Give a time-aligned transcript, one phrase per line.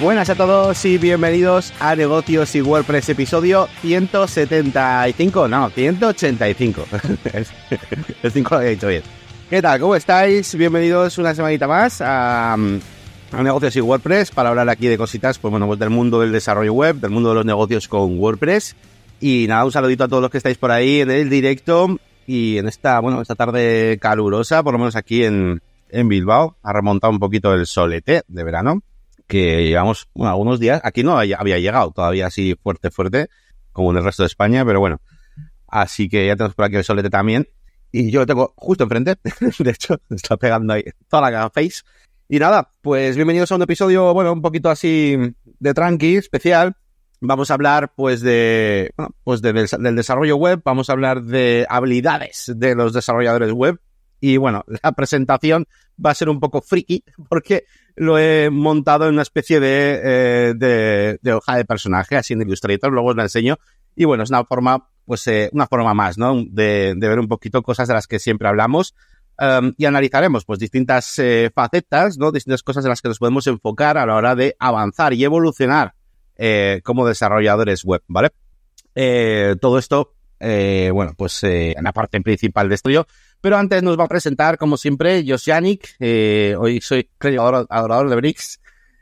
[0.00, 6.86] Buenas a todos y bienvenidos a Negocios y WordPress episodio 175, no, 185.
[8.22, 9.02] El 5 lo había dicho bien.
[9.50, 9.80] ¿Qué tal?
[9.80, 10.54] ¿Cómo estáis?
[10.54, 12.56] Bienvenidos una semanita más a,
[13.32, 16.74] Negocios y WordPress para hablar aquí de cositas, pues bueno, pues del mundo del desarrollo
[16.74, 18.76] web, del mundo de los negocios con WordPress.
[19.18, 22.58] Y nada, un saludito a todos los que estáis por ahí en el directo y
[22.58, 25.60] en esta, bueno, esta tarde calurosa, por lo menos aquí en,
[25.90, 28.80] en Bilbao, ha remontado un poquito el solete de verano
[29.28, 33.28] que llevamos bueno, algunos días, aquí no había, llegado todavía así fuerte, fuerte,
[33.72, 35.00] como en el resto de España, pero bueno.
[35.68, 37.46] Así que ya tenemos por aquí el solete también.
[37.92, 39.16] Y yo lo tengo justo enfrente.
[39.58, 41.82] de hecho, está pegando ahí toda la face.
[42.28, 46.74] Y nada, pues bienvenidos a un episodio, bueno, un poquito así de tranqui, especial.
[47.20, 50.62] Vamos a hablar, pues, de, bueno, pues de, del desarrollo web.
[50.64, 53.78] Vamos a hablar de habilidades de los desarrolladores web.
[54.20, 55.66] Y bueno, la presentación
[56.04, 57.64] va a ser un poco friki porque
[57.98, 62.42] lo he montado en una especie de, eh, de, de, hoja de personaje, así en
[62.42, 63.58] Illustrator, luego os la enseño.
[63.96, 66.36] Y bueno, es una forma, pues, eh, una forma más, ¿no?
[66.48, 68.94] De, de, ver un poquito cosas de las que siempre hablamos.
[69.40, 72.32] Um, y analizaremos, pues, distintas eh, facetas, ¿no?
[72.32, 75.94] Distintas cosas en las que nos podemos enfocar a la hora de avanzar y evolucionar
[76.36, 78.30] eh, como desarrolladores web, ¿vale?
[78.94, 83.06] Eh, todo esto, eh, bueno, pues, en la parte principal de esto yo
[83.40, 85.96] pero antes nos va a presentar, como siempre, Josh Yannick.
[86.00, 88.60] Eh, hoy soy creador, adorador de Bricks.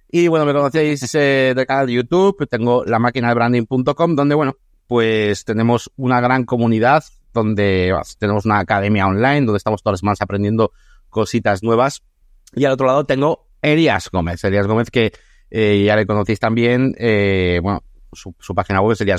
[0.09, 2.47] Y bueno, me conocéis eh, del canal de YouTube.
[2.48, 4.56] Tengo la máquina de branding.com, donde, bueno,
[4.87, 10.23] pues tenemos una gran comunidad, donde tenemos una academia online, donde estamos todas las semanas
[10.23, 10.73] aprendiendo
[11.09, 12.03] cositas nuevas.
[12.55, 14.45] Y al otro lado tengo Elias Gómez.
[14.45, 15.12] Elias Gómez, que
[15.50, 16.95] eh, ya le conocéis también.
[16.98, 19.17] Eh, bueno, su, página web sería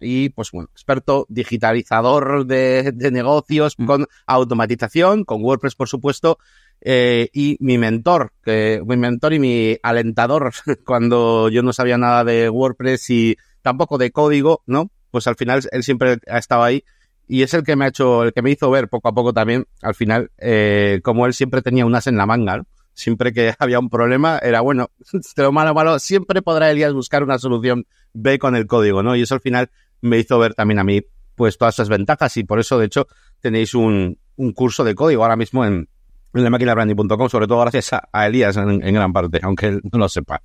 [0.00, 3.86] y pues bueno, experto digitalizador de, negocios mm.
[3.86, 6.38] con automatización, con WordPress por supuesto,
[6.80, 10.52] eh, y mi mentor, que, mi mentor y mi alentador
[10.84, 14.90] cuando yo no sabía nada de WordPress y tampoco de código, ¿no?
[15.10, 16.84] Pues al final él siempre ha estado ahí
[17.28, 19.32] y es el que me ha hecho, el que me hizo ver poco a poco
[19.32, 22.66] también, al final, eh, como él siempre tenía unas en la manga, ¿no?
[22.94, 24.90] Siempre que había un problema, era bueno,
[25.36, 29.16] lo malo, malo, siempre podrá Elías buscar una solución B con el código, ¿no?
[29.16, 29.70] Y eso al final
[30.00, 31.02] me hizo ver también a mí,
[31.34, 33.06] pues, todas esas ventajas y por eso, de hecho,
[33.40, 35.88] tenéis un, un curso de código ahora mismo en,
[36.34, 40.08] en la máquinabranding.com, sobre todo gracias a, Elías en, gran parte, aunque él no lo
[40.08, 40.42] sepa.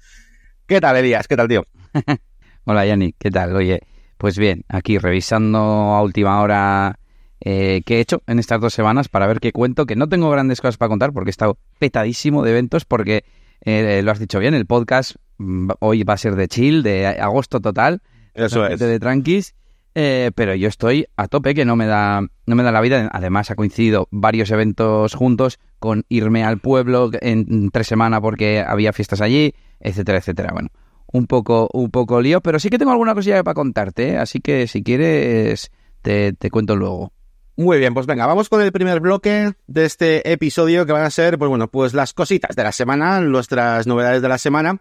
[0.65, 1.27] ¿Qué tal, Elías?
[1.27, 1.63] ¿Qué tal, tío?
[2.65, 3.55] Hola, Yanni, ¿qué tal?
[3.55, 3.81] Oye,
[4.17, 6.99] pues bien, aquí revisando a última hora
[7.41, 10.29] eh, que he hecho en estas dos semanas para ver qué cuento, que no tengo
[10.29, 13.23] grandes cosas para contar porque he estado petadísimo de eventos porque,
[13.61, 17.07] eh, lo has dicho bien, el podcast mm, hoy va a ser de chill, de
[17.07, 18.01] agosto total,
[18.33, 18.79] Eso es.
[18.79, 19.55] de tranquis,
[19.99, 23.09] eh, pero yo estoy a tope que no me da no me da la vida.
[23.11, 28.93] Además ha coincidido varios eventos juntos con irme al pueblo en tres semanas porque había
[28.93, 30.51] fiestas allí, etcétera, etcétera.
[30.53, 30.69] Bueno,
[31.11, 34.67] un poco un poco lío, pero sí que tengo alguna cosilla para contarte, así que
[34.67, 35.71] si quieres
[36.03, 37.11] te, te cuento luego.
[37.57, 41.09] Muy bien, pues venga, vamos con el primer bloque de este episodio que van a
[41.09, 44.79] ser, pues bueno, pues las cositas de la semana, nuestras novedades de la semana.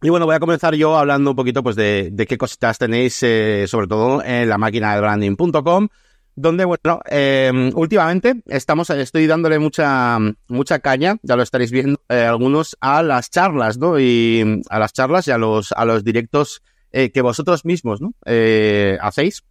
[0.00, 3.66] Y bueno, voy a comenzar yo hablando un poquito pues de, qué cositas tenéis, eh,
[3.68, 5.88] sobre todo en la máquina de branding.com,
[6.34, 10.18] donde, bueno, eh, últimamente estamos, estoy dándole mucha,
[10.48, 14.00] mucha caña, ya lo estaréis viendo, eh, algunos a las charlas, ¿no?
[14.00, 18.14] Y a las charlas y a los, a los directos eh, que vosotros mismos, ¿no?
[18.24, 19.44] Eh, hacéis.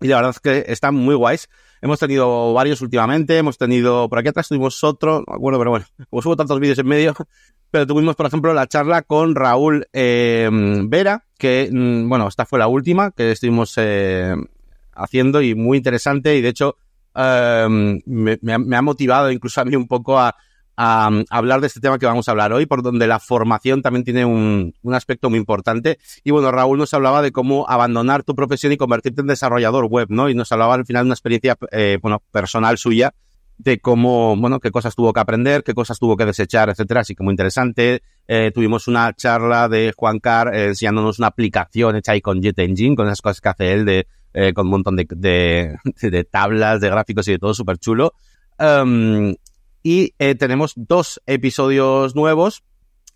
[0.00, 1.48] Y la verdad es que están muy guays.
[1.80, 5.86] Hemos tenido varios últimamente, hemos tenido, por aquí atrás tuvimos otro, no acuerdo, pero bueno,
[6.10, 7.14] como subo tantos vídeos en medio,
[7.70, 10.48] pero tuvimos, por ejemplo, la charla con Raúl eh,
[10.84, 14.34] Vera, que, mm, bueno, esta fue la última que estuvimos eh,
[14.94, 16.76] haciendo y muy interesante y de hecho
[17.14, 20.34] eh, me, me, ha motivado incluso a mí un poco a,
[20.76, 24.04] a, hablar de este tema que vamos a hablar hoy, por donde la formación también
[24.04, 25.98] tiene un, un, aspecto muy importante.
[26.22, 30.08] Y bueno, Raúl nos hablaba de cómo abandonar tu profesión y convertirte en desarrollador web,
[30.10, 30.28] ¿no?
[30.28, 33.14] Y nos hablaba al final de una experiencia, eh, bueno, personal suya
[33.58, 37.00] de cómo, bueno, qué cosas tuvo que aprender, qué cosas tuvo que desechar, etcétera.
[37.00, 38.02] Así que muy interesante.
[38.28, 42.58] Eh, tuvimos una charla de Juan Car eh, enseñándonos una aplicación hecha ahí con Jet
[42.58, 44.06] Engine, con esas cosas que hace él de,
[44.52, 45.06] con un montón de,
[46.02, 48.12] de, tablas, de gráficos y de todo súper chulo.
[48.58, 49.34] Um,
[49.86, 52.64] y eh, tenemos dos episodios nuevos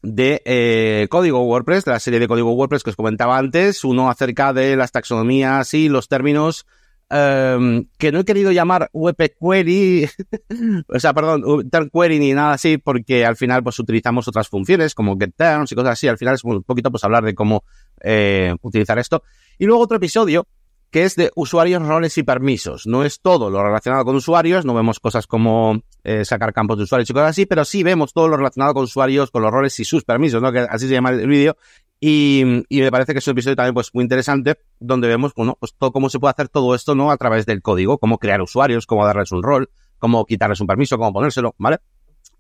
[0.03, 4.09] de eh, código WordPress, de la serie de código WordPress que os comentaba antes, uno
[4.09, 6.69] acerca de las taxonomías y los términos
[7.11, 10.09] um, que no he querido llamar WP Query,
[10.87, 14.95] o sea, perdón, term query ni nada así, porque al final pues utilizamos otras funciones
[14.95, 17.65] como get terms y cosas así, al final es un poquito pues hablar de cómo
[18.01, 19.25] eh, utilizar esto.
[19.59, 20.47] Y luego otro episodio
[20.91, 22.87] que es de usuarios, roles y permisos.
[22.87, 26.85] No es todo lo relacionado con usuarios, no vemos cosas como eh, sacar campos de
[26.85, 29.79] usuarios y cosas así, pero sí vemos todo lo relacionado con usuarios, con los roles
[29.79, 30.53] y sus permisos, ¿no?
[30.53, 31.57] Que así se llama el vídeo.
[32.01, 35.57] Y, y, me parece que es un episodio también pues muy interesante, donde vemos, bueno,
[35.61, 37.11] pues todo cómo se puede hacer todo esto, ¿no?
[37.11, 40.97] A través del código, cómo crear usuarios, cómo darles un rol, cómo quitarles un permiso,
[40.97, 41.79] cómo ponérselo, ¿vale?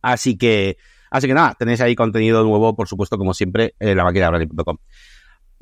[0.02, 0.78] Así que,
[1.10, 4.04] así que nada, tenéis ahí contenido nuevo, por supuesto, como siempre, en la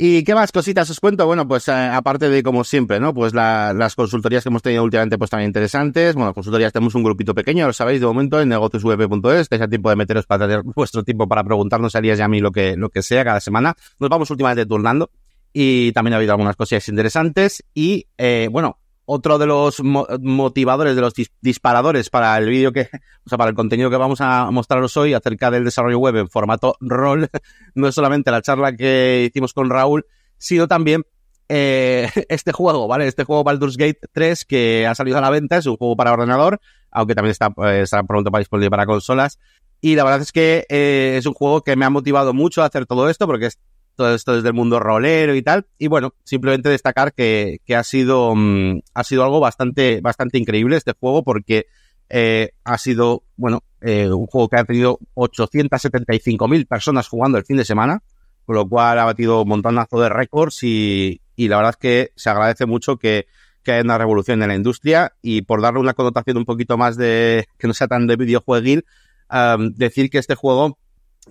[0.00, 1.26] ¿Y qué más cositas os cuento?
[1.26, 3.12] Bueno, pues eh, aparte de como siempre, ¿no?
[3.12, 6.14] Pues la, las consultorías que hemos tenido últimamente pues también interesantes.
[6.14, 9.90] Bueno, consultorías tenemos un grupito pequeño, lo sabéis de momento en negociosweb.es, estáis a tiempo
[9.90, 12.76] de meteros para tener vuestro tiempo para preguntarnos a Elías y a mí lo que,
[12.76, 13.74] lo que sea cada semana.
[13.98, 15.10] Nos vamos últimamente turnando
[15.52, 18.78] y también ha habido algunas cosillas interesantes y, eh, bueno,
[19.10, 22.82] otro de los motivadores, de los disparadores para el vídeo que,
[23.24, 26.28] o sea, para el contenido que vamos a mostraros hoy acerca del desarrollo web en
[26.28, 27.30] formato rol,
[27.74, 30.04] no es solamente la charla que hicimos con Raúl,
[30.36, 31.04] sino también
[31.48, 33.06] eh, este juego, ¿vale?
[33.06, 36.12] Este juego Baldur's Gate 3 que ha salido a la venta, es un juego para
[36.12, 39.38] ordenador, aunque también está, eh, estará pronto para disponible para consolas.
[39.80, 42.66] Y la verdad es que eh, es un juego que me ha motivado mucho a
[42.66, 43.58] hacer todo esto, porque es
[43.98, 45.66] todo esto desde el mundo rolero y tal.
[45.76, 50.76] Y bueno, simplemente destacar que, que ha sido, mm, ha sido algo bastante, bastante increíble
[50.76, 51.66] este juego porque
[52.08, 57.56] eh, ha sido, bueno, eh, un juego que ha tenido 875.000 personas jugando el fin
[57.56, 58.02] de semana,
[58.46, 62.12] con lo cual ha batido un montonazo de récords y, y la verdad es que
[62.14, 63.26] se agradece mucho que,
[63.64, 66.96] que haya una revolución en la industria y por darle una connotación un poquito más
[66.96, 68.86] de, que no sea tan de videojueguil,
[69.30, 70.78] um, decir que este juego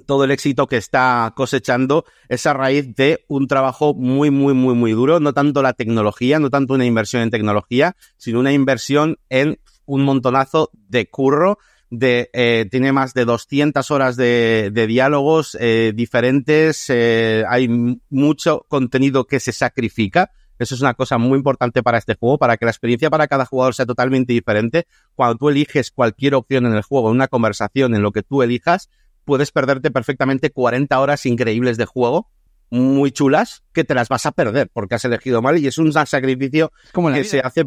[0.06, 4.76] todo el éxito que está cosechando es a raíz de un trabajo muy, muy, muy,
[4.76, 5.20] muy duro.
[5.20, 10.04] No tanto la tecnología, no tanto una inversión en tecnología, sino una inversión en un
[10.04, 11.58] montonazo de curro.
[11.90, 16.86] De, eh, tiene más de 200 horas de, diálogos eh, diferentes.
[16.90, 17.70] Eh, hay
[18.10, 20.32] mucho contenido que se sacrifica.
[20.60, 23.46] Eso es una cosa muy importante para este juego, para que la experiencia para cada
[23.46, 24.88] jugador sea totalmente diferente.
[25.16, 28.90] Cuando tú eliges cualquier opción en el juego, una conversación, en lo que tú elijas,
[29.28, 32.30] puedes perderte perfectamente 40 horas increíbles de juego,
[32.70, 35.92] muy chulas, que te las vas a perder porque has elegido mal y es un
[35.92, 37.66] sacrificio Como que se hace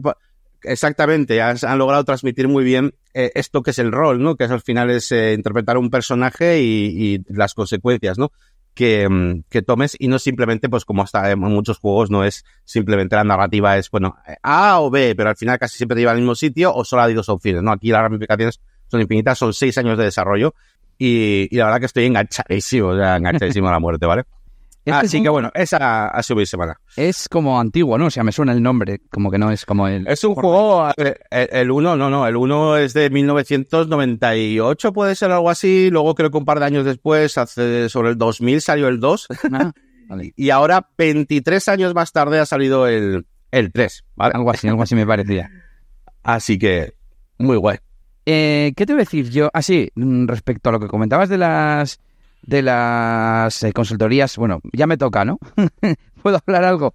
[0.62, 4.36] exactamente, has, han logrado transmitir muy bien eh, esto que es el rol, ¿no?
[4.36, 8.32] Que es al final es eh, interpretar un personaje y, y, las consecuencias, ¿no?
[8.72, 12.42] Que, mm, que tomes y no simplemente, pues como hasta en muchos juegos, no es
[12.64, 16.12] simplemente la narrativa, es, bueno, A o B, pero al final casi siempre te lleva
[16.12, 17.70] al mismo sitio o solo hay dos opciones, ¿no?
[17.70, 20.54] Aquí las ramificaciones son infinitas, son seis años de desarrollo
[21.00, 24.24] y, y, la verdad que estoy enganchadísimo, o sea, enganchadísimo a la muerte, ¿vale?
[24.82, 26.80] Este Así que bueno, esa ha sido mi semana.
[26.96, 28.06] Es como antiguo, ¿no?
[28.06, 30.06] O sea, me suena el nombre, como que no es como el...
[30.08, 35.50] Es un juego, el 1, no, no, el 1 es de 1998, puede ser algo
[35.50, 39.00] así, luego creo que un par de años después, hace sobre el 2000 salió el
[39.00, 39.72] 2, ah,
[40.08, 40.32] vale.
[40.34, 44.32] y ahora 23 años más tarde ha salido el, el 3, ¿vale?
[44.34, 45.50] Algo así, algo así me parecía.
[46.22, 46.92] Así que,
[47.38, 47.78] muy guay.
[48.26, 49.50] Eh, ¿Qué te voy a decir yo?
[49.52, 51.98] Así, ah, respecto a lo que comentabas de las
[52.42, 55.38] de las eh, consultorías, bueno, ya me toca, ¿no?
[56.22, 56.94] ¿Puedo hablar algo?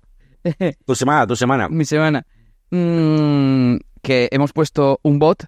[0.85, 1.69] tu semana, tu semana.
[1.69, 2.25] Mi semana.
[2.71, 5.45] Mm, que hemos puesto un bot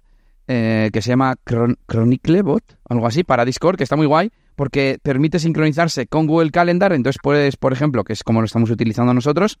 [0.50, 4.30] eh, que se llama Chron Chronicle Bot, algo así, para Discord, que está muy guay,
[4.56, 6.94] porque permite sincronizarse con Google Calendar.
[6.94, 9.58] Entonces puedes, por ejemplo, que es como lo estamos utilizando nosotros,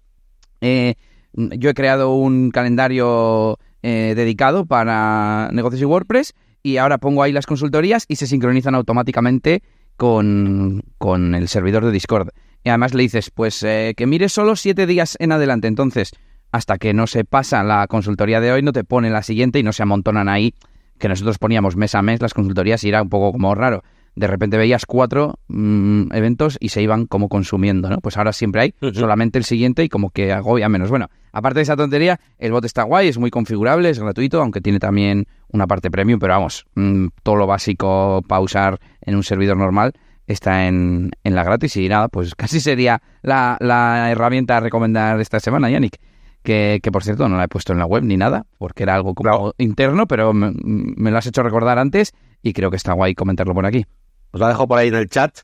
[0.62, 0.94] eh,
[1.34, 7.32] yo he creado un calendario eh, dedicado para negocios y WordPress y ahora pongo ahí
[7.32, 9.62] las consultorías y se sincronizan automáticamente
[9.96, 12.30] con, con el servidor de Discord.
[12.64, 15.68] Y además le dices, pues eh, que mires solo siete días en adelante.
[15.68, 16.12] Entonces,
[16.52, 19.62] hasta que no se pasa la consultoría de hoy, no te pone la siguiente y
[19.62, 20.54] no se amontonan ahí,
[20.98, 23.84] que nosotros poníamos mes a mes las consultorías y era un poco como raro.
[24.16, 27.98] De repente veías cuatro mmm, eventos y se iban como consumiendo, ¿no?
[27.98, 30.90] Pues ahora siempre hay solamente el siguiente y como que agobia menos.
[30.90, 31.08] Bueno,
[31.38, 34.78] aparte de esa tontería, el bot está guay, es muy configurable, es gratuito, aunque tiene
[34.78, 39.56] también una parte premium, pero vamos, mmm, todo lo básico para usar en un servidor
[39.56, 39.92] normal
[40.26, 45.20] está en, en, la gratis y nada, pues casi sería la, la herramienta a recomendar
[45.20, 45.96] esta semana, Yannick.
[46.42, 48.94] Que, que, por cierto no la he puesto en la web ni nada, porque era
[48.94, 49.54] algo como claro.
[49.58, 53.54] interno, pero me, me, lo has hecho recordar antes y creo que está guay comentarlo
[53.54, 53.84] por aquí.
[54.30, 55.40] Os la dejo por ahí en el chat.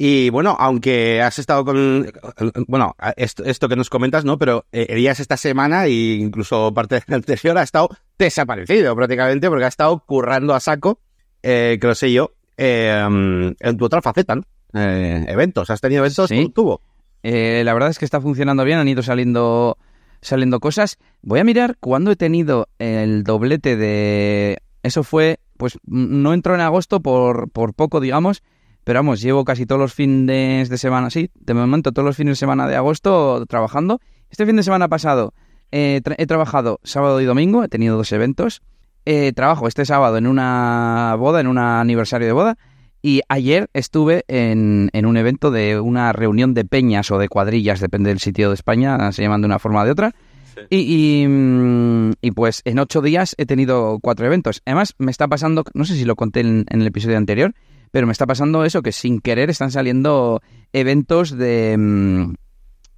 [0.00, 2.08] Y bueno, aunque has estado con,
[2.68, 4.38] bueno, esto, esto que nos comentas, ¿no?
[4.38, 9.68] Pero eh, Elías esta semana e incluso parte anterior ha estado desaparecido prácticamente porque ha
[9.68, 11.00] estado currando a saco,
[11.42, 14.42] eh, que lo sé yo, eh, en tu otra faceta, ¿no?
[14.72, 16.28] Eh, eventos, ¿has tenido eventos?
[16.28, 16.52] Sí.
[16.54, 16.80] ¿Tuvo?
[17.24, 19.78] Eh, la verdad es que está funcionando bien, han ido saliendo,
[20.20, 20.98] saliendo cosas.
[21.22, 24.58] Voy a mirar cuándo he tenido el doblete de...
[24.84, 28.44] Eso fue, pues no entró en agosto por, por poco, digamos,
[28.88, 32.32] pero vamos, llevo casi todos los fines de semana, sí, de momento todos los fines
[32.32, 34.00] de semana de agosto trabajando.
[34.30, 35.34] Este fin de semana pasado
[35.70, 38.62] eh, tra- he trabajado sábado y domingo, he tenido dos eventos.
[39.04, 42.56] Eh, trabajo este sábado en una boda, en un aniversario de boda.
[43.02, 47.80] Y ayer estuve en, en un evento de una reunión de peñas o de cuadrillas,
[47.80, 50.14] depende del sitio de España, se llaman de una forma o de otra.
[50.70, 50.78] Y,
[51.22, 54.62] y, mm, y, pues en ocho días he tenido cuatro eventos.
[54.64, 57.52] Además, me está pasando, no sé si lo conté en, en el episodio anterior,
[57.90, 60.40] pero me está pasando eso, que sin querer están saliendo
[60.72, 62.34] eventos de, mm,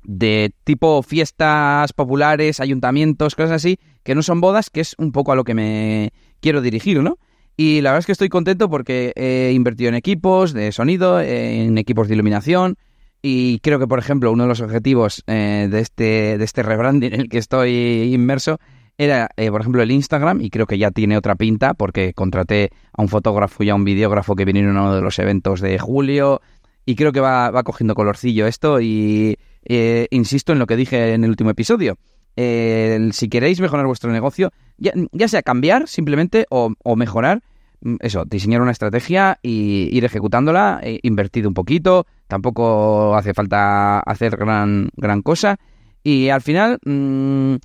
[0.05, 5.33] de tipo fiestas populares, ayuntamientos, cosas así, que no son bodas, que es un poco
[5.33, 7.19] a lo que me quiero dirigir, ¿no?
[7.57, 11.77] Y la verdad es que estoy contento porque he invertido en equipos de sonido, en
[11.77, 12.77] equipos de iluminación,
[13.23, 17.13] y creo que, por ejemplo, uno de los objetivos eh, de, este, de este rebranding
[17.13, 18.59] en el que estoy inmerso
[18.99, 22.71] era, eh, por ejemplo, el Instagram, y creo que ya tiene otra pinta, porque contraté
[22.93, 25.79] a un fotógrafo y a un videógrafo que vinieron a uno de los eventos de
[25.79, 26.41] julio,
[26.87, 31.15] y creo que va, va cogiendo colorcillo esto, y eh, insisto en lo que dije
[31.15, 31.97] en el último episodio.
[32.37, 37.43] Si queréis mejorar vuestro negocio, ya, ya sea cambiar simplemente o, o mejorar,
[37.83, 44.01] mm, eso, diseñar una estrategia y ir ejecutándola, e invertir un poquito, tampoco hace falta
[44.01, 45.59] hacer gran, gran cosa.
[46.03, 47.57] Y al final, mmm,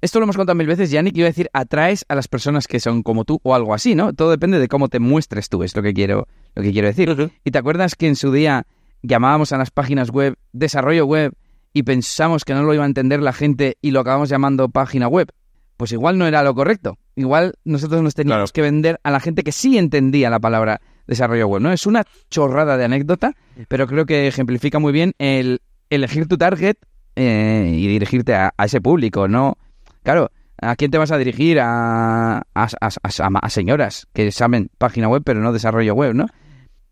[0.00, 2.80] esto lo hemos contado mil veces, Yannick, iba a decir, atraes a las personas que
[2.80, 4.12] son como tú o algo así, ¿no?
[4.12, 7.10] Todo depende de cómo te muestres tú, es lo que quiero, lo que quiero decir.
[7.10, 7.30] Uh -huh.
[7.44, 8.66] ¿Y te acuerdas que en su día
[9.02, 11.32] llamábamos a las páginas web desarrollo web
[11.72, 15.06] y pensamos que no lo iba a entender la gente y lo acabamos llamando página
[15.06, 15.28] web?
[15.76, 16.98] Pues igual no era lo correcto.
[17.16, 18.54] Igual nosotros nos teníamos claro.
[18.54, 21.72] que vender a la gente que sí entendía la palabra desarrollo web, ¿no?
[21.72, 23.34] Es una chorrada de anécdota,
[23.68, 26.76] pero creo que ejemplifica muy bien el elegir tu target
[27.16, 29.58] eh, y dirigirte a, a, ese público, ¿no?
[30.02, 30.30] Claro,
[30.60, 31.60] ¿a quién te vas a dirigir?
[31.60, 36.26] A, a, a, señoras que saben página web, pero no desarrollo web, ¿no?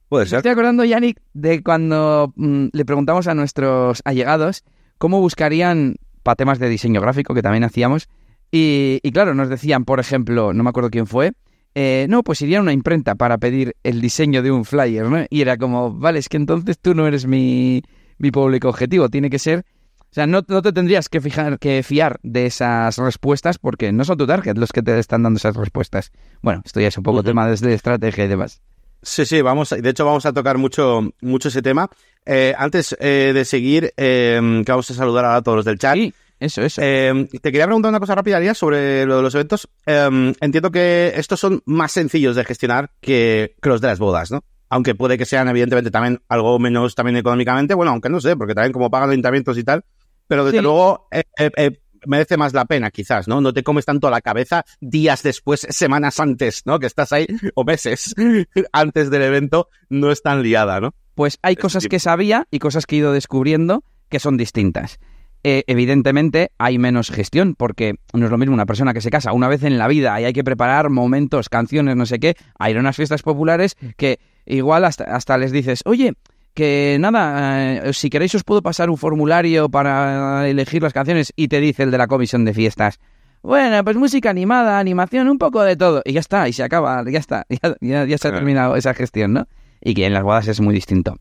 [0.09, 0.37] Puede ser.
[0.37, 4.65] Me estoy acordando, Yannick, de cuando mmm, le preguntamos a nuestros allegados
[4.97, 8.09] cómo buscarían para temas de diseño gráfico, que también hacíamos,
[8.51, 11.33] y, y claro, nos decían, por ejemplo, no me acuerdo quién fue,
[11.75, 15.25] eh, no, pues iría a una imprenta para pedir el diseño de un flyer, ¿no?
[15.31, 17.83] Y era como, vale, es que entonces tú no eres mi,
[18.19, 19.65] mi público objetivo, tiene que ser...
[20.11, 24.05] O sea, no, no, te tendrías que, fijar, que fiar de esas respuestas porque no
[24.05, 26.13] son tu target los que te están dando esas respuestas.
[26.41, 27.27] Bueno, esto ya es un poco uh -huh.
[27.27, 28.63] tema desde estrategia y demás.
[29.03, 31.89] Sí, sí, vamos, de hecho vamos a tocar mucho, mucho ese tema.
[32.27, 35.95] Eh, antes eh, de seguir, eh, que vamos a saludar a todos los del chat.
[35.95, 36.13] Sí.
[36.41, 36.81] Eso, eso.
[36.85, 39.69] Eh, te quería preguntar una cosa rápida, Arias, sobre lo de los eventos.
[39.87, 44.45] Entiendo que estos son más sencillos de gestionar que, que, los de las bodas, ¿no?
[44.69, 47.75] Aunque puede que sean, evidentemente, también algo menos también económicamente.
[47.75, 49.85] Bueno, aunque no sé, porque también como pagan ayuntamientos y tal.
[50.29, 50.63] Pero desde sí.
[50.63, 53.41] luego eh, merece más la pena, quizás, ¿no?
[53.41, 56.79] No te comes tanto la cabeza días después, semanas antes, ¿no?
[56.79, 58.15] Que estás ahí, o meses
[58.73, 60.95] antes del evento, no es tan liada, ¿no?
[61.15, 65.01] Pues hay cosas que sabía y cosas que he ido descubriendo que son distintas
[65.45, 69.33] eh, evidentemente hay menos gestión, porque no es lo mismo una persona que se casa
[69.33, 72.71] una vez en la vida y hay que preparar momentos, canciones, no sé qué, a
[72.71, 76.15] ir a unas fiestas populares que igual hasta, hasta les dices, oye,
[76.59, 81.47] que nada, eh, si queréis os puedo pasar un formulario para elegir las canciones y
[81.47, 82.99] te dice el de la comisión de fiestas.
[83.45, 86.03] Bueno, pues música animada, animación, un poco de todo.
[86.05, 88.93] Y ya está, y se acaba, ya está, ya, ya, ya se ha terminado esa
[88.93, 89.47] gestión, ¿no?
[89.81, 91.15] Y que en las bodas es muy distinto.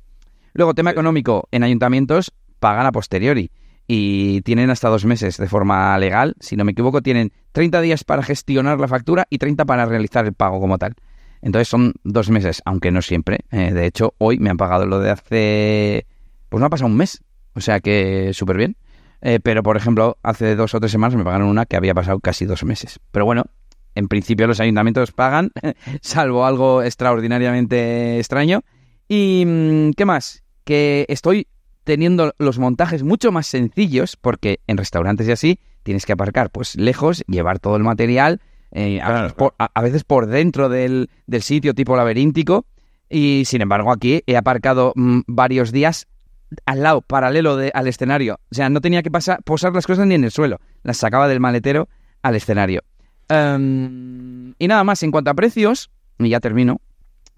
[0.56, 3.52] Luego, tema económico, en ayuntamientos pagan a posteriori
[3.86, 6.34] y tienen hasta dos meses de forma legal.
[6.40, 10.26] Si no me equivoco, tienen 30 días para gestionar la factura y 30 para realizar
[10.26, 10.96] el pago como tal.
[11.42, 13.40] Entonces son dos meses, aunque no siempre.
[13.52, 16.08] Eh, de hecho, hoy me han pagado lo de hace...
[16.50, 17.22] Pues no ha pasado un mes.
[17.54, 18.78] O sea que súper bien.
[19.22, 22.20] Eh, pero, por ejemplo, hace dos o tres semanas me pagaron una que había pasado
[22.20, 23.00] casi dos meses.
[23.12, 23.46] Pero bueno,
[23.96, 25.52] en principio los ayuntamientos pagan,
[26.02, 28.62] salvo algo extraordinariamente extraño.
[29.08, 30.44] ¿Y qué más?
[30.64, 31.48] Que estoy
[31.84, 36.76] teniendo los montajes mucho más sencillos, porque en restaurantes y así tienes que aparcar pues
[36.76, 39.16] lejos, llevar todo el material, eh, claro.
[39.16, 42.66] a, veces por, a, a, veces por, dentro del, del, sitio tipo laberíntico,
[43.10, 46.08] y sin embargo aquí he aparcado mmm, varios días
[46.66, 48.40] al lado, paralelo de, al escenario.
[48.52, 51.28] O sea, no tenía que pasar, posar las cosas ni en el suelo, las sacaba
[51.28, 51.90] del maletero
[52.22, 52.84] al escenario.
[53.30, 56.80] Um, y nada más, en cuanto a precios, y ya termino,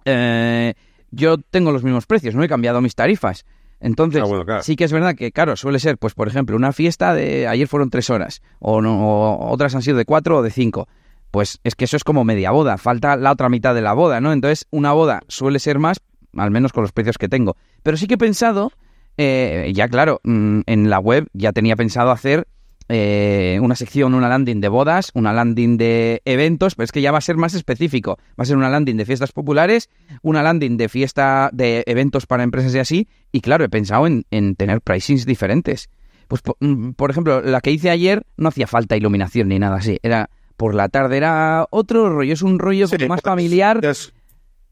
[0.05, 0.73] eh,
[1.11, 3.45] yo tengo los mismos precios, no he cambiado mis tarifas.
[3.79, 4.61] Entonces, ah, bueno, claro.
[4.61, 7.67] sí que es verdad que, claro, suele ser, pues, por ejemplo, una fiesta de ayer
[7.67, 10.87] fueron tres horas, o, no, o otras han sido de cuatro o de cinco.
[11.31, 14.19] Pues es que eso es como media boda, falta la otra mitad de la boda,
[14.21, 14.33] ¿no?
[14.33, 15.99] Entonces, una boda suele ser más,
[16.35, 17.55] al menos con los precios que tengo.
[17.83, 18.71] Pero sí que he pensado,
[19.17, 22.47] eh, ya claro, mm, en la web ya tenía pensado hacer
[22.91, 27.11] eh, una sección, una landing de bodas, una landing de eventos, pero es que ya
[27.11, 28.17] va a ser más específico.
[28.31, 29.89] Va a ser una landing de fiestas populares,
[30.23, 33.07] una landing de fiesta de eventos para empresas y así.
[33.31, 35.89] Y claro, he pensado en, en tener pricings diferentes.
[36.27, 39.75] Pues, po- mm, por ejemplo, la que hice ayer no hacía falta iluminación ni nada
[39.77, 39.99] así.
[40.01, 43.79] Era por la tarde, era otro rollo, es un rollo Sí, como más familiar.
[43.85, 44.11] es-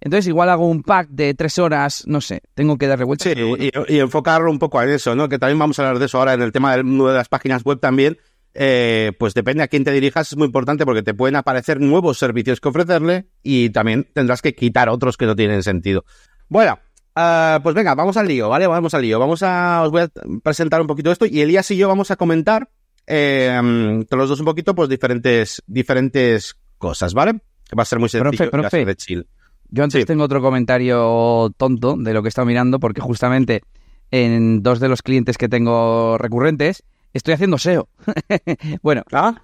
[0.02, 3.24] Entonces igual hago un pack de tres horas, no sé, tengo que darle vuelta.
[3.24, 5.30] Sí, y, y enfocarlo un poco en eso, ¿no?
[5.30, 7.80] Que también vamos a hablar de eso ahora en el tema de las páginas web
[7.80, 8.18] también.
[8.54, 12.18] Eh, pues depende a quién te dirijas, es muy importante porque te pueden aparecer nuevos
[12.20, 16.04] servicios que ofrecerle y también tendrás que quitar otros que no tienen sentido.
[16.50, 16.80] Bueno,
[17.16, 18.68] ah, pues venga, vamos al lío, ¿vale?
[18.68, 19.20] Vamos al lío.
[19.20, 20.10] Vamos a, os voy a
[20.44, 22.70] presentar un poquito esto y Elías y yo vamos a comentar
[23.08, 27.34] eh, los dos un poquito, pues diferentes, diferentes cosas, ¿vale?
[27.68, 29.28] Que va a ser muy sencillo, Profe, de chill.
[29.70, 30.06] Yo antes Sí.
[30.06, 33.64] tengo otro comentario tonto de lo que he estado mirando, porque justamente
[34.12, 36.84] en dos de los clientes que tengo recurrentes
[37.14, 37.90] estoy haciendo SEO.
[38.82, 39.42] bueno, ¿Ah?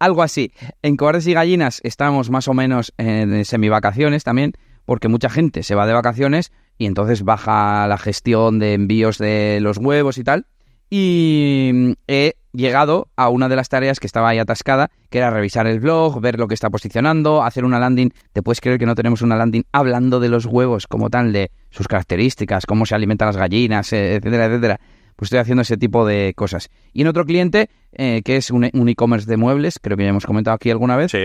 [0.00, 0.52] algo así.
[0.82, 4.52] En Cobardes y Gallinas estamos más o menos en semivacaciones también,
[4.84, 9.58] porque mucha gente se va de vacaciones y entonces baja la gestión de envíos de
[9.60, 10.46] los huevos y tal.
[10.90, 15.30] Y mm, he llegado a una de las tareas que estaba ahí atascada, que era
[15.30, 18.12] revisar el blog, ver lo que está posicionando, hacer una landing.
[18.32, 21.52] ¿Te puedes creer que no tenemos una landing hablando de los huevos como tal, de
[21.70, 24.80] sus características, cómo se alimentan las gallinas, eh, etcétera, etcétera?
[25.14, 26.70] Pues estoy haciendo ese tipo de cosas.
[26.92, 30.08] Y en otro cliente, eh, que es un un e-commerce de muebles, creo que ya
[30.10, 31.18] hemos comentado aquí alguna vez, Sí.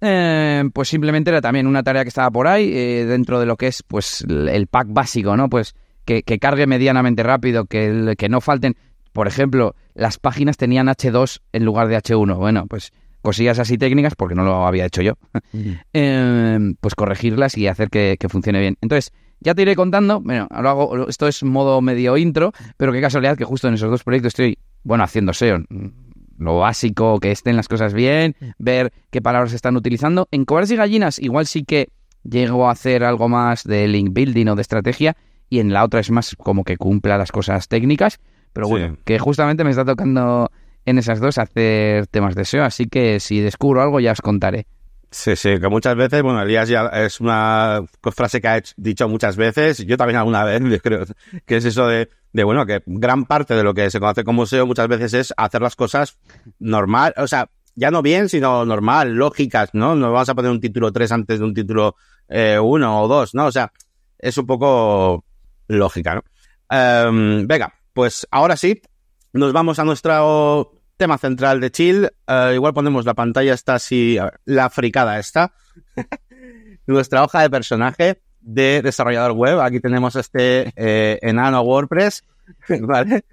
[0.00, 3.56] eh, pues simplemente era también una tarea que estaba por ahí, eh, dentro de lo
[3.56, 5.48] que es pues el pack básico, ¿no?
[5.48, 5.74] Pues
[6.04, 8.74] que, que cargue medianamente rápido, que, que no falten.
[9.12, 12.36] Por ejemplo, las páginas tenían H2 en lugar de H1.
[12.36, 15.14] Bueno, pues cosillas así técnicas, porque no lo había hecho yo.
[15.92, 18.76] eh, pues corregirlas y hacer que, que funcione bien.
[18.80, 20.20] Entonces, ya te iré contando.
[20.20, 23.90] Bueno, ahora hago, esto es modo medio intro, pero qué casualidad que justo en esos
[23.90, 25.58] dos proyectos estoy, bueno, haciendo SEO.
[25.68, 25.86] mm,
[26.38, 30.28] Lo básico, que estén las cosas bien, ver qué palabras se están utilizando.
[30.30, 31.90] En Cobardes y Gallinas, igual sí que
[32.24, 35.16] llego a hacer algo más de link building o de estrategia,
[35.48, 38.18] y en la otra es más como que cumpla las cosas técnicas.
[38.52, 38.70] Pero Sí.
[38.72, 40.50] bueno, que justamente me está tocando
[40.84, 44.66] en esas dos hacer temas de SEO, así que si descubro algo ya os contaré.
[45.10, 47.82] Sí, sí, que muchas veces, bueno, Elías ya es una
[48.14, 51.04] frase que ha hecho- dicho muchas veces, yo también alguna vez, creo,
[51.44, 54.46] que es eso de, de, bueno, que gran parte de lo que se conoce como
[54.46, 56.18] SEO muchas veces es hacer las cosas
[56.58, 59.94] normal, o sea, ya no bien, sino normal, lógicas, ¿no?
[59.94, 61.94] No vamos a poner un título 3 antes de un título
[62.28, 63.46] 1 o 2, ¿no?
[63.46, 63.70] O sea,
[64.18, 65.24] es un poco
[65.68, 66.22] lógica, ¿no?
[66.70, 68.82] Em, venga, pues ahora sí,
[69.32, 72.10] nos vamos a nuestro tema central de chill.
[72.26, 75.52] Eh, igual ponemos la pantalla está así, ver, la fricada está.
[76.86, 79.60] Nuestra hoja de personaje de desarrollador web.
[79.60, 82.24] Aquí tenemos este eh, enano WordPress,
[82.80, 83.24] ¿vale?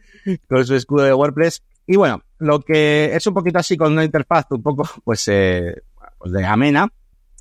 [0.48, 1.63] Con su escudo de WordPress.
[1.88, 5.82] Y bueno, lo que es un poquito así con una interfaz un poco, pues, eh,
[6.17, 6.88] pues de amena.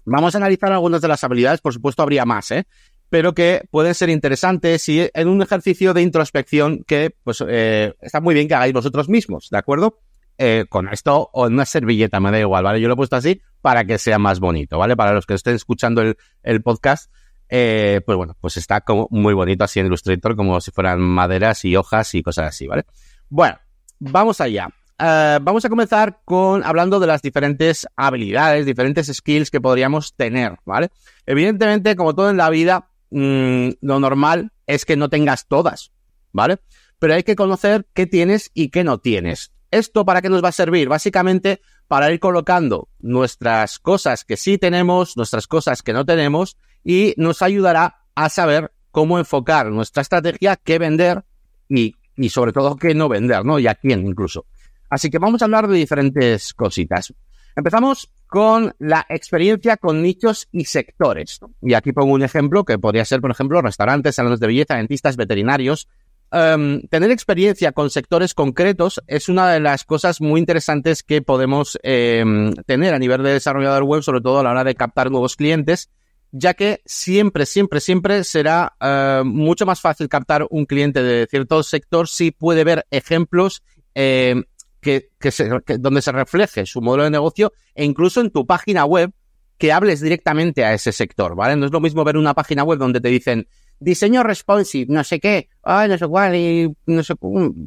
[0.06, 2.66] Vamos a analizar algunas de las habilidades, por supuesto habría más, ¿eh?
[3.10, 8.20] Pero que pueden ser interesantes y en un ejercicio de introspección que, pues, eh, está
[8.20, 10.00] muy bien que hagáis vosotros mismos, ¿de acuerdo?
[10.36, 12.80] Eh, con esto o en una servilleta, me da igual, ¿vale?
[12.80, 14.94] Yo lo he puesto así para que sea más bonito, ¿vale?
[14.94, 17.10] Para los que estén escuchando el, el podcast,
[17.48, 21.64] eh, pues bueno, pues está como muy bonito así en Illustrator, como si fueran maderas
[21.64, 22.84] y hojas y cosas así, ¿vale?
[23.28, 23.58] Bueno,
[23.98, 24.68] vamos allá.
[25.00, 30.90] Vamos a comenzar con hablando de las diferentes habilidades, diferentes skills que podríamos tener, ¿vale?
[31.24, 35.92] Evidentemente, como todo en la vida, mm, lo normal es que no tengas todas,
[36.32, 36.58] ¿vale?
[36.98, 39.52] Pero hay que conocer qué tienes y qué no tienes.
[39.70, 40.88] ¿Esto para qué nos va a servir?
[40.88, 47.14] Básicamente para ir colocando nuestras cosas que sí tenemos, nuestras cosas que no tenemos y
[47.16, 51.24] nos ayudará a saber cómo enfocar nuestra estrategia, qué vender
[51.68, 53.58] y, y sobre todo qué no vender, ¿no?
[53.58, 54.46] Y a quién incluso.
[54.90, 57.12] Así que vamos a hablar de diferentes cositas.
[57.54, 61.40] Empezamos con la experiencia con nichos y sectores.
[61.62, 65.16] Y aquí pongo un ejemplo que podría ser, por ejemplo, restaurantes, salones de belleza, dentistas,
[65.16, 65.88] veterinarios.
[66.30, 71.78] Um, tener experiencia con sectores concretos es una de las cosas muy interesantes que podemos
[71.82, 72.22] eh,
[72.66, 75.88] tener a nivel de desarrollador web, sobre todo a la hora de captar nuevos clientes,
[76.30, 81.62] ya que siempre, siempre, siempre será uh, mucho más fácil captar un cliente de cierto
[81.62, 83.62] sector si puede ver ejemplos
[83.94, 84.44] eh,
[84.80, 88.84] que, que se, donde se refleje su modelo de negocio e incluso en tu página
[88.84, 89.12] web
[89.58, 91.56] que hables directamente a ese sector, ¿vale?
[91.56, 93.48] No es lo mismo ver una página web donde te dicen
[93.80, 97.14] diseño responsive, no sé qué, ay, no sé cuál, y no sé,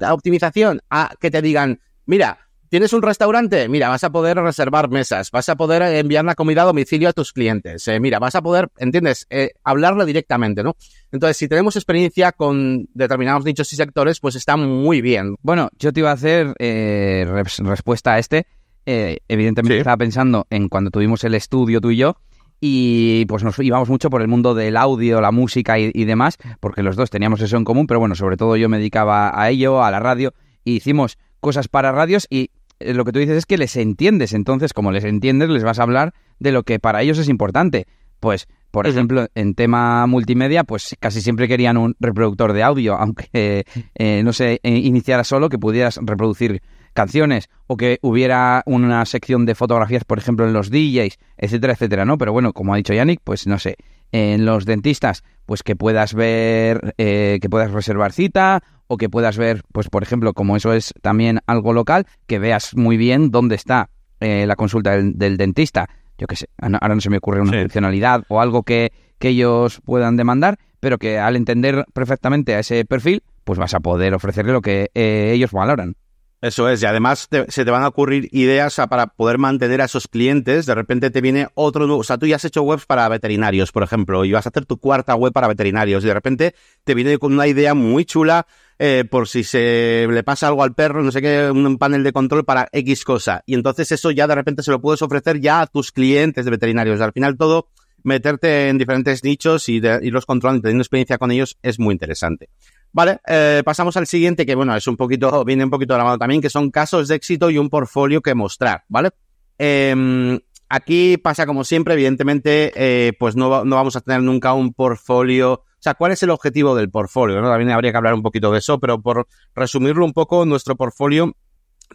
[0.10, 3.68] optimización, a que te digan, mira, ¿Tienes un restaurante?
[3.68, 7.12] Mira, vas a poder reservar mesas, vas a poder enviar la comida a domicilio a
[7.12, 7.86] tus clientes.
[7.90, 9.28] Eh, mira, vas a poder, ¿entiendes?
[9.30, 10.78] Eh, hablarle directamente, ¿no?
[11.12, 15.36] Entonces, si tenemos experiencia con determinados nichos y sectores, pues está muy bien.
[15.42, 18.48] Bueno, yo te iba a hacer eh, res respuesta a este.
[18.86, 19.80] Eh, evidentemente Sí.
[19.80, 22.16] estaba pensando en cuando tuvimos el estudio tú y yo.
[22.62, 26.38] Y pues nos íbamos mucho por el mundo del audio, la música y, y demás,
[26.62, 29.50] porque los dos teníamos eso en común, pero bueno, sobre todo yo me dedicaba a
[29.50, 32.50] ello, a la radio, y hicimos cosas para radios y eh,
[32.86, 34.34] lo que tú dices es que les entiendes.
[34.34, 37.88] Entonces, como les entiendes, les vas a hablar de lo que para ellos es importante.
[38.20, 43.66] Pues, por ejemplo, en tema multimedia, pues casi siempre querían un reproductor de audio, aunque
[43.96, 46.62] eh, no se iniciara solo, que pudieras reproducir
[46.94, 52.06] canciones o que hubiera una sección de fotografías, por ejemplo, en los DJs, etcétera, etcétera,
[52.06, 52.18] ¿no?
[52.18, 53.76] Pero bueno, como ha dicho Yannick, pues no sé,
[54.12, 59.38] en los dentistas, pues que puedas ver, eh, que puedas reservar cita o que puedas
[59.38, 63.56] ver, pues por ejemplo, como eso es también algo local, que veas muy bien dónde
[63.56, 65.90] está eh, la consulta del, dentista.
[66.18, 69.82] Yo qué sé, ahora no se me ocurre una funcionalidad o algo que, que ellos
[69.84, 74.52] puedan demandar, pero que al entender perfectamente a ese perfil, pues vas a poder ofrecerle
[74.52, 75.96] lo que eh, ellos valoran.
[76.42, 80.08] Eso es, y además se te van a ocurrir ideas para poder mantener a esos
[80.08, 80.66] clientes.
[80.66, 82.02] De repente te viene otro nuevo.
[82.02, 84.66] O sea, tú ya has hecho webs para veterinarios, por ejemplo, y vas a hacer
[84.66, 88.48] tu cuarta web para veterinarios, y de repente te viene con una idea muy chula
[88.80, 92.12] eh, por si se le pasa algo al perro, no sé qué, un panel de
[92.12, 93.44] control para X cosa.
[93.46, 96.50] Y entonces eso ya de repente se lo puedes ofrecer ya a tus clientes de
[96.50, 97.00] veterinarios.
[97.02, 97.68] Al final todo,
[98.02, 102.50] meterte en diferentes nichos y irlos controlando y teniendo experiencia con ellos es muy interesante.
[102.94, 106.04] Vale, eh, pasamos al siguiente, que bueno, es un poquito, viene un poquito de la
[106.04, 109.12] mano también, que son casos de éxito y un portfolio que mostrar, ¿vale?
[109.58, 114.74] Em, aquí pasa como siempre, evidentemente, eh, pues no, no, vamos a tener nunca un
[114.74, 115.54] portfolio.
[115.54, 117.42] O sea, ¿cuál es el objetivo del portfolio?
[117.42, 119.26] También habría que hablar un poquito de eso, pero por
[119.56, 121.34] resumirlo un poco, nuestro portfolio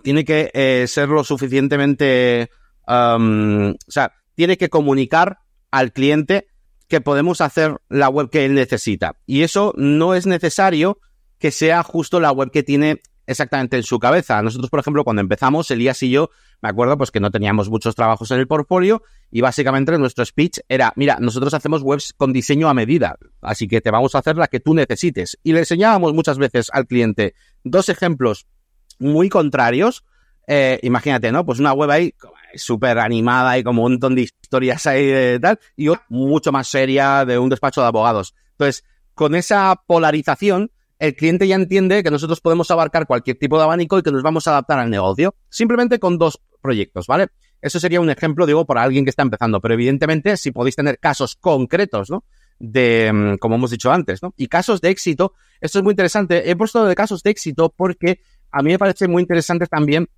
[0.02, 2.50] tiene que eh, ser lo suficientemente.
[2.86, 5.38] o sea, tiene que comunicar
[5.70, 6.48] al cliente
[6.88, 9.16] que podemos hacer la web que él necesita.
[9.26, 10.98] Y eso no es necesario
[11.38, 14.40] que sea justo la web que tiene exactamente en su cabeza.
[14.42, 16.30] Nosotros, por ejemplo, cuando empezamos, Elías y yo,
[16.62, 20.60] me acuerdo pues que no teníamos muchos trabajos en el portfolio y básicamente nuestro speech
[20.68, 24.36] era, mira, nosotros hacemos webs con diseño a medida, así que te vamos a hacer
[24.36, 25.38] la que tú necesites.
[25.42, 28.46] Y le enseñábamos muchas veces al cliente dos ejemplos
[28.98, 30.04] muy contrarios.
[30.46, 31.44] Eh, imagínate, ¿no?
[31.44, 32.14] Pues una web ahí
[32.54, 36.68] súper animada y como un montón de historias ahí de tal, y otra mucho más
[36.68, 38.34] seria de un despacho de abogados.
[38.52, 43.64] Entonces, con esa polarización, el cliente ya entiende que nosotros podemos abarcar cualquier tipo de
[43.64, 47.28] abanico y que nos vamos a adaptar al negocio, simplemente con dos proyectos, ¿vale?
[47.60, 50.98] Eso sería un ejemplo, digo, para alguien que está empezando, pero evidentemente si podéis tener
[50.98, 52.24] casos concretos, ¿no?
[52.58, 54.32] De, mm, como hemos dicho antes, ¿no?
[54.36, 56.50] Y casos de éxito, esto es muy interesante.
[56.50, 60.08] He puesto de casos de éxito porque a mí me parece muy interesante también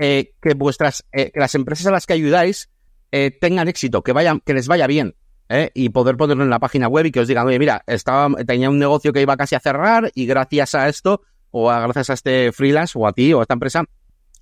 [0.00, 2.70] eh, que vuestras, eh, que las empresas a las que ayudáis
[3.10, 5.14] eh, tengan éxito, que vayan, que les vaya bien.
[5.72, 8.68] Y poder ponerlo en la página web y que os digan, oye, mira, estaba, tenía
[8.68, 12.52] un negocio que iba casi a cerrar y gracias a esto, o gracias a este
[12.52, 13.82] freelance, o a ti, o a esta empresa,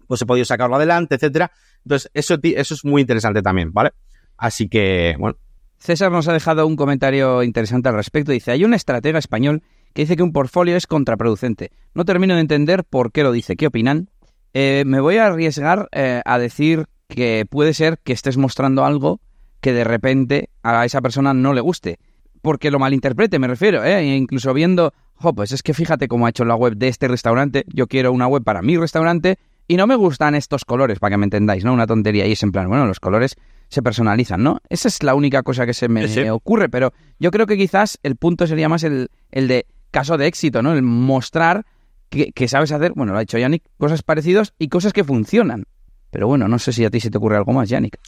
[0.09, 1.53] pues he podido sacarlo adelante, etcétera.
[1.85, 3.93] Entonces, eso, eso es muy interesante también, ¿vale?
[4.37, 5.37] Así que, bueno.
[5.79, 8.33] César nos ha dejado un comentario interesante al respecto.
[8.33, 11.71] Dice, hay un estratega español que dice que un portfolio es contraproducente.
[11.95, 13.57] No termino de entender por qué lo dice.
[13.57, 14.11] ¿Qué opinan?
[14.59, 19.21] Eh, me voy a arriesgar eh, a decir que puede ser que estés mostrando algo
[19.61, 21.99] que de repente a esa persona no le guste.
[22.41, 23.99] Porque lo malinterprete, me refiero, ¿eh?
[23.99, 27.07] E incluso viendo, jo, pues es que fíjate cómo ha hecho la web de este
[27.07, 29.37] restaurante, yo quiero una web para mi restaurante
[29.69, 31.75] y no me gustan estos colores, para que me entendáis, ¿no?
[31.75, 33.37] Una tontería y es en plan, bueno, los colores
[33.69, 34.61] se personalizan, ¿no?
[34.71, 38.17] Esa es la única cosa que se me ocurre, pero yo creo que quizás el
[38.17, 40.73] punto sería más el, el de caso de éxito, ¿no?
[40.73, 41.67] El mostrar
[42.09, 45.65] que, sabes hacer, bueno, lo ha dicho Yannick, cosas parecidas y cosas que funcionan.
[46.11, 47.99] Pero bueno, no sé si a ti se te ocurre algo más, Yannick.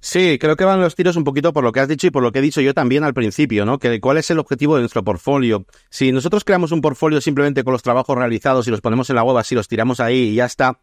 [0.00, 2.24] Sí, creo que van los tiros un poquito por lo que has dicho y por
[2.24, 3.78] lo que he dicho yo también al principio, ¿no?
[3.78, 5.64] Que cuál es el objetivo de nuestro portfolio.
[5.90, 9.22] Si nosotros creamos un portfolio simplemente con los trabajos realizados y los ponemos en la
[9.22, 10.80] web así, los tiramos ahí y ya está,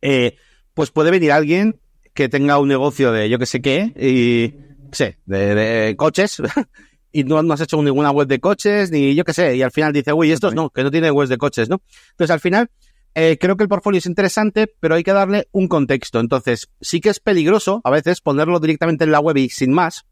[0.00, 0.38] eh,
[0.72, 1.78] pues puede venir alguien
[2.14, 4.54] que tenga un negocio de yo que sé qué y
[4.92, 6.40] sé, de coches
[7.14, 9.92] y no, has hecho ninguna web de coches, ni yo qué sé, y al final
[9.92, 11.80] dice, uy, estos no, que no tiene webs de coches, ¿no?
[12.10, 12.70] Entonces al final,
[13.14, 16.18] eh, creo que el portfolio es interesante, pero hay que darle un contexto.
[16.18, 20.04] Entonces, sí que es peligroso a veces ponerlo directamente en la web y sin más,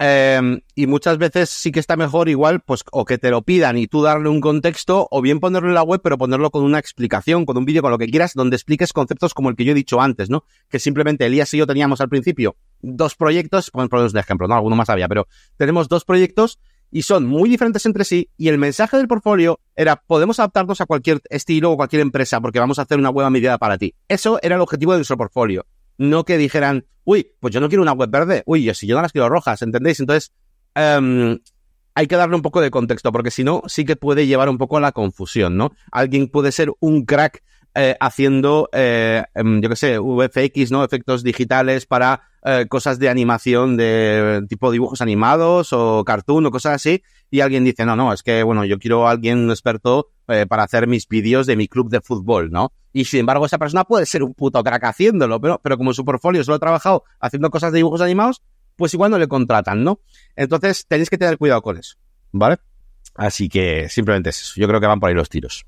[0.00, 3.78] Em, y muchas veces sí que está mejor igual, pues, o que te lo pidan
[3.78, 6.80] y tú darle un contexto, o bien ponerlo en la web, pero ponerlo con una
[6.80, 9.72] explicación, con un vídeo, con lo que quieras, donde expliques conceptos como el que yo
[9.72, 10.44] he dicho antes, ¿no?
[10.68, 14.54] Que simplemente Elías y yo teníamos al principio dos proyectos, por de ejemplo, ¿no?
[14.54, 16.58] Alguno más había, pero tenemos dos proyectos
[16.90, 20.86] y son muy diferentes entre sí, y el mensaje del portfolio era, podemos adaptarnos a
[20.86, 23.94] cualquier estilo o cualquier empresa, porque vamos a hacer una web a medida para ti.
[24.08, 25.66] Eso era el objetivo de nuestro portfolio
[25.98, 28.96] no que dijeran, uy, pues yo no quiero una web verde, uy, yo si yo
[28.96, 30.00] no las quiero rojas, ¿entendéis?
[30.00, 30.32] Entonces,
[30.76, 31.38] um,
[31.94, 34.58] hay que darle un poco de contexto, porque si no, sí que puede llevar un
[34.58, 35.72] poco a la confusión, ¿no?
[35.92, 37.42] Alguien puede ser un crack
[37.76, 40.84] eh, haciendo, eh, em, yo qué sé, VFX, ¿no?
[40.84, 46.74] Efectos digitales para eh, cosas de animación de tipo dibujos animados o cartoon o cosas
[46.74, 50.46] así, y alguien dice, no, no, es que, bueno, yo quiero a alguien experto eh,
[50.46, 52.72] para hacer mis vídeos de mi club de fútbol, ¿no?
[52.92, 56.04] Y sin embargo, esa persona puede ser un puto crack haciéndolo, pero, pero como su
[56.04, 58.42] portfolio solo ha trabajado haciendo cosas de dibujos animados,
[58.76, 60.00] pues igual no le contratan, ¿no?
[60.36, 61.96] Entonces tenéis que tener cuidado con eso,
[62.32, 62.58] ¿vale?
[63.14, 64.54] Así que simplemente es eso.
[64.56, 65.66] Yo creo que van por ahí los tiros.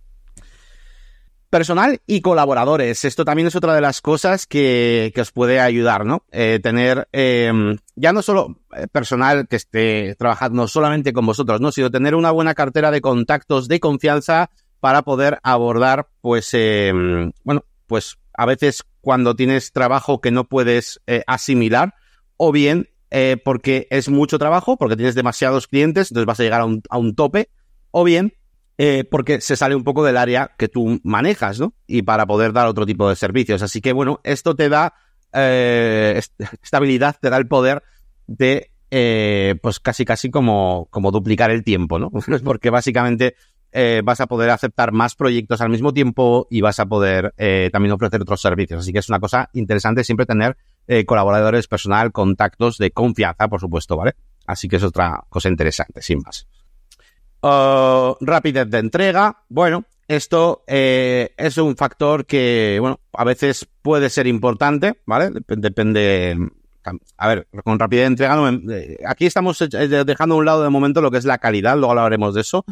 [1.57, 3.07] Personal y colaboradores.
[3.07, 6.23] Esto también es otra de las cosas que, que os puede ayudar, ¿no?
[6.31, 7.51] Eh, tener eh,
[7.95, 11.73] ya no solo eh, personal que esté trabajando solamente con vosotros, ¿no?
[11.73, 16.93] Sino tener una buena cartera de contactos de confianza para poder abordar, pues, eh,
[17.43, 21.95] bueno, pues a veces cuando tienes trabajo que no puedes eh, asimilar,
[22.37, 26.61] o bien eh, porque es mucho trabajo, porque tienes demasiados clientes, entonces vas a llegar
[26.61, 27.49] a un, a un tope,
[27.93, 28.35] o bien
[28.79, 31.75] eh, porque se sale un poco del área que tú manejas, ¿no?
[31.87, 33.63] Y para poder dar otro tipo de servicios.
[33.63, 34.95] Así que, bueno, esto te da
[35.33, 36.21] eh,
[36.63, 37.83] estabilidad, te da el poder
[38.27, 42.11] de, eh, pues casi casi como, como duplicar el tiempo, ¿no?
[42.45, 43.37] porque básicamente
[43.79, 47.69] eh, vas a poder aceptar más proyectos al mismo tiempo y vas a poder eh,
[47.71, 48.81] también ofrecer otros servicios.
[48.81, 53.61] Así que es una cosa interesante siempre tener eh, colaboradores personal, contactos de confianza, por
[53.61, 54.15] supuesto, ¿vale?
[54.47, 56.47] Así que es otra cosa interesante, sin más.
[57.47, 59.45] Uh, rapidez de entrega.
[59.49, 65.31] Bueno, esto eh, es un factor que, bueno, a veces puede ser importante, ¿vale?
[65.31, 66.37] Dep depende.
[67.17, 70.71] A ver, con rapidez de entrega, me, aquí estamos eh, dejando a un lado de
[70.71, 72.65] momento lo que es la calidad, luego hablaremos de eso.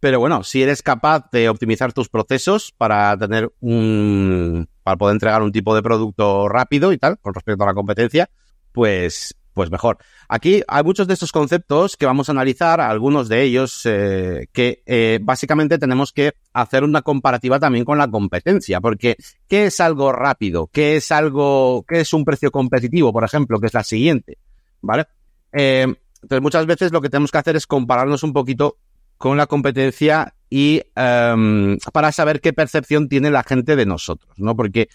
[0.00, 4.68] Pero bueno, si eres capaz de optimizar tus procesos para tener un.
[4.82, 8.28] para poder entregar un tipo de producto rápido y tal, con respecto a la competencia,
[8.72, 9.96] pues pues mejor.
[10.28, 14.82] Aquí hay muchos de estos conceptos que vamos a analizar, algunos de ellos eh, que
[14.84, 19.16] eh, básicamente tenemos que hacer una comparativa también con la competencia, porque
[19.48, 20.66] ¿qué es algo rápido?
[20.70, 24.36] ¿Qué es algo, qué es un precio competitivo, por ejemplo, que es la siguiente?
[24.82, 25.06] ¿Vale?
[25.54, 25.86] Eh,
[26.20, 28.76] entonces muchas veces lo que tenemos que hacer es compararnos un poquito
[29.16, 34.54] con la competencia y um, para saber qué percepción tiene la gente de nosotros, ¿no?
[34.54, 34.90] Porque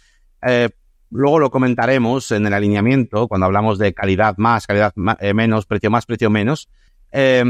[0.46, 0.70] eh,
[1.12, 5.92] luego lo comentaremos en el alineamiento, cuando hablamos de calidad más, calidad eh, menos, precio
[5.92, 6.70] más, precio menos.
[7.12, 7.44] Eh,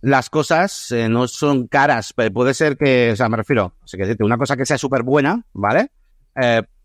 [0.00, 2.12] las cosas eh, no son caras.
[2.12, 5.02] Puede ser que, o sea, me refiero, o sea, que una cosa que sea súper
[5.02, 5.90] buena, ¿vale?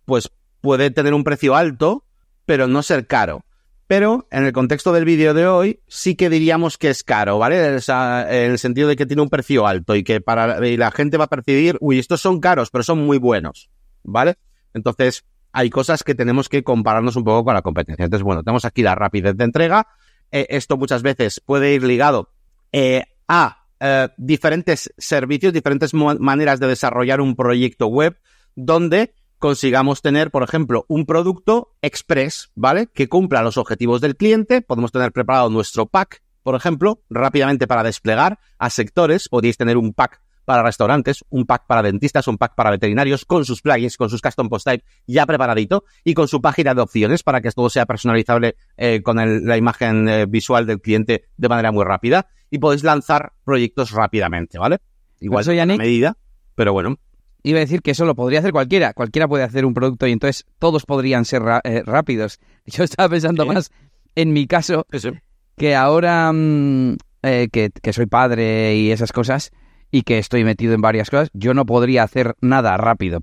[0.06, 2.06] Pues puede tener un precio alto,
[2.46, 3.44] pero no ser caro.
[3.88, 7.58] Pero en el contexto del vídeo de hoy, sí que diríamos que es caro, ¿vale?
[7.66, 11.18] En el sentido de que tiene un precio alto y que para y la gente
[11.18, 13.72] va a percibir, uy, estos son caros, pero son muy buenos,
[14.04, 14.36] ¿vale?
[14.76, 15.26] Entonces,
[15.60, 18.06] hay cosas que tenemos que compararnos un poco con la competencia.
[18.06, 19.88] Entonces, bueno, tenemos aquí la rapidez de entrega.
[20.32, 22.30] Eh, esto muchas veces puede ir ligado
[22.72, 28.18] eh, a eh, diferentes servicios, diferentes maneras de desarrollar un proyecto web
[28.56, 32.88] donde consigamos tener, por ejemplo, un producto express, ¿vale?
[32.88, 34.62] Que cumpla los objetivos del cliente.
[34.62, 39.28] Podemos tener preparado nuestro pack, por ejemplo, rápidamente para desplegar a sectores.
[39.28, 43.46] Podéis tener un pack para restaurantes, un pack para dentistas, un pack para veterinarios, con
[43.46, 47.22] sus plugins, con sus custom post type ya preparadito y con su página de opciones
[47.22, 51.50] para que todo sea personalizable eh, con el, la imagen eh, visual del cliente de
[51.50, 54.80] manera muy rápida y podéis lanzar proyectos rápidamente, ¿vale?
[55.20, 56.18] Igual Eso, Yannick, medida,
[56.56, 56.98] pero bueno.
[57.44, 58.94] Iba a decir que eso lo podría hacer cualquiera.
[58.94, 62.40] Cualquiera puede hacer un producto y entonces todos podrían ser eh, rápidos.
[62.66, 63.50] Yo estaba pensando ¿Sí?
[63.50, 63.72] más
[64.16, 65.12] en mi caso, sí,
[65.56, 69.52] que ahora mmm, que, que, soy padre y esas cosas,
[69.92, 73.20] y que estoy metido en varias cosas, yo no podría hacer nada rápido.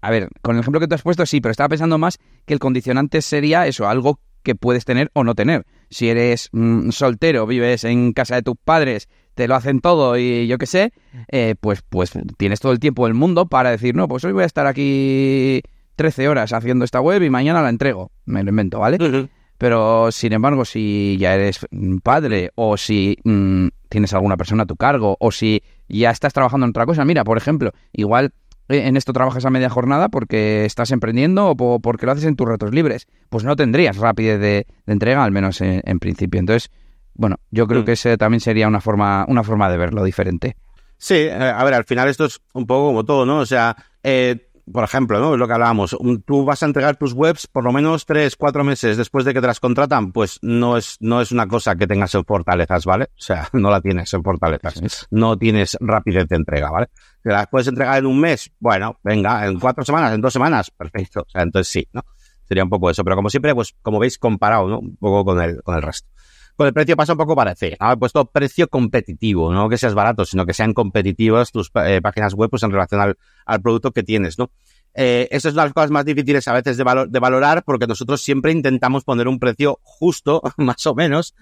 [0.00, 2.54] A ver, con el ejemplo que tú has puesto, sí, pero estaba pensando más que
[2.54, 5.66] el condicionante sería eso, algo que puedes tener o no tener.
[5.90, 10.46] Si eres mmm, soltero, vives en casa de tus padres, te lo hacen todo y
[10.46, 10.92] yo qué sé,
[11.28, 14.44] eh, pues, pues tienes todo el tiempo del mundo para decir, no, pues hoy voy
[14.44, 15.62] a estar aquí
[15.96, 18.12] 13 horas haciendo esta web y mañana la entrego.
[18.24, 19.28] Me lo invento, ¿vale?
[19.58, 21.66] Pero, sin embargo, si ya eres
[22.02, 26.66] padre o si mmm, tienes alguna persona a tu cargo o si ya estás trabajando
[26.66, 28.32] en otra cosa, mira, por ejemplo, igual
[28.68, 32.36] eh, en esto trabajas a media jornada porque estás emprendiendo o porque lo haces en
[32.36, 36.40] tus retos libres, pues no tendrías rapidez de, de entrega, al menos en, en, principio.
[36.40, 36.70] Entonces,
[37.14, 37.84] bueno, yo creo mm.
[37.84, 40.56] que ese también sería una forma, una forma de verlo diferente.
[40.98, 43.38] Sí, eh, a ver, al final esto es un poco como todo, ¿no?
[43.38, 45.36] O sea, eh, por ejemplo, ¿no?
[45.36, 48.96] Lo que hablábamos, tú vas a entregar tus webs por lo menos tres, cuatro meses
[48.96, 52.14] después de que te las contratan, pues no es, no es una cosa que tengas
[52.14, 53.04] en fortalezas, ¿vale?
[53.04, 55.06] O sea, no la tienes en fortalezas.
[55.10, 56.88] No tienes rapidez de entrega, ¿vale?
[57.22, 58.50] ¿Te las puedes entregar en un mes?
[58.58, 61.20] Bueno, venga, en cuatro semanas, en dos semanas, perfecto.
[61.20, 62.02] O sea, entonces sí, ¿no?
[62.44, 63.02] Sería un poco eso.
[63.04, 64.78] Pero como siempre, pues como veis, comparado, ¿no?
[64.78, 66.08] Un poco con el, con el resto.
[66.56, 67.76] Con el precio pasa un poco parecido.
[67.80, 67.92] ¿no?
[67.92, 72.34] He puesto precio competitivo, no que seas barato, sino que sean competitivas tus eh, páginas
[72.34, 73.14] web pues, en relación
[73.44, 74.50] al, producto que tienes, ¿no?
[74.94, 77.62] Eh, eso es una de las cosas más difíciles a veces de, valor, de, valorar
[77.64, 81.34] porque nosotros siempre intentamos poner un precio justo, más o menos.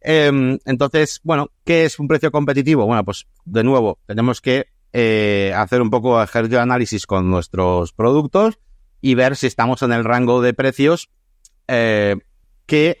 [0.00, 2.86] Eh, entonces, bueno, ¿qué es un precio competitivo?
[2.86, 7.92] Bueno, pues de nuevo, tenemos que eh, hacer un poco ejercicio de análisis con nuestros
[7.92, 8.58] productos
[9.00, 11.10] y ver si estamos en el rango de precios
[11.68, 12.16] eh,
[12.66, 13.00] que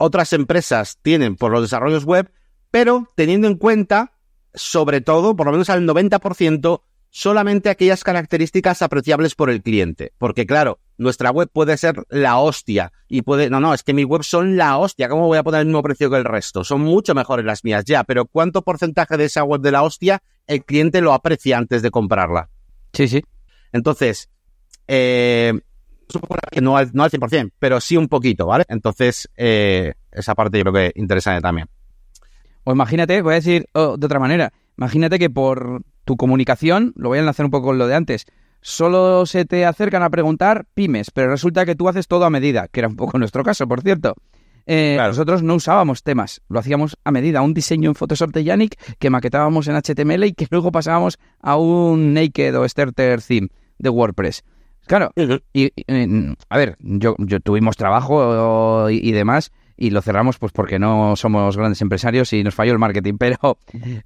[0.00, 2.32] otras empresas tienen por los desarrollos web,
[2.70, 4.12] pero teniendo en cuenta,
[4.54, 10.12] sobre todo, por lo menos al 90%, solamente aquellas características apreciables por el cliente.
[10.16, 14.04] Porque claro, nuestra web puede ser la hostia y puede, no, no, es que mi
[14.04, 16.64] web son la hostia, ¿cómo voy a poner el mismo precio que el resto?
[16.64, 20.22] Son mucho mejores las mías ya, pero ¿cuánto porcentaje de esa web de la hostia
[20.46, 22.48] el cliente lo aprecia antes de comprarla?
[22.94, 23.22] Sí, sí.
[23.72, 24.30] Entonces,
[24.88, 25.60] eh,
[26.60, 28.64] no al, no al 100%, pero sí un poquito, ¿vale?
[28.68, 31.68] Entonces, eh, esa parte yo creo que es interesante también.
[32.64, 37.08] O imagínate, voy a decir oh, de otra manera, imagínate que por tu comunicación, lo
[37.08, 38.26] voy a enlazar un poco con lo de antes,
[38.60, 42.68] solo se te acercan a preguntar pymes, pero resulta que tú haces todo a medida,
[42.68, 44.14] que era un poco nuestro caso, por cierto.
[44.66, 48.76] Eh, Nosotros no usábamos temas, lo hacíamos a medida, un diseño en Photoshop de Yannick
[48.98, 53.88] que maquetábamos en HTML y que luego pasábamos a un Naked o Starter Theme de
[53.88, 54.44] WordPress.
[54.90, 55.12] Claro,
[55.52, 55.70] y,
[56.48, 61.56] a ver, yo, yo tuvimos trabajo y, demás y lo cerramos pues porque no somos
[61.56, 63.56] grandes empresarios y nos falló el marketing, pero,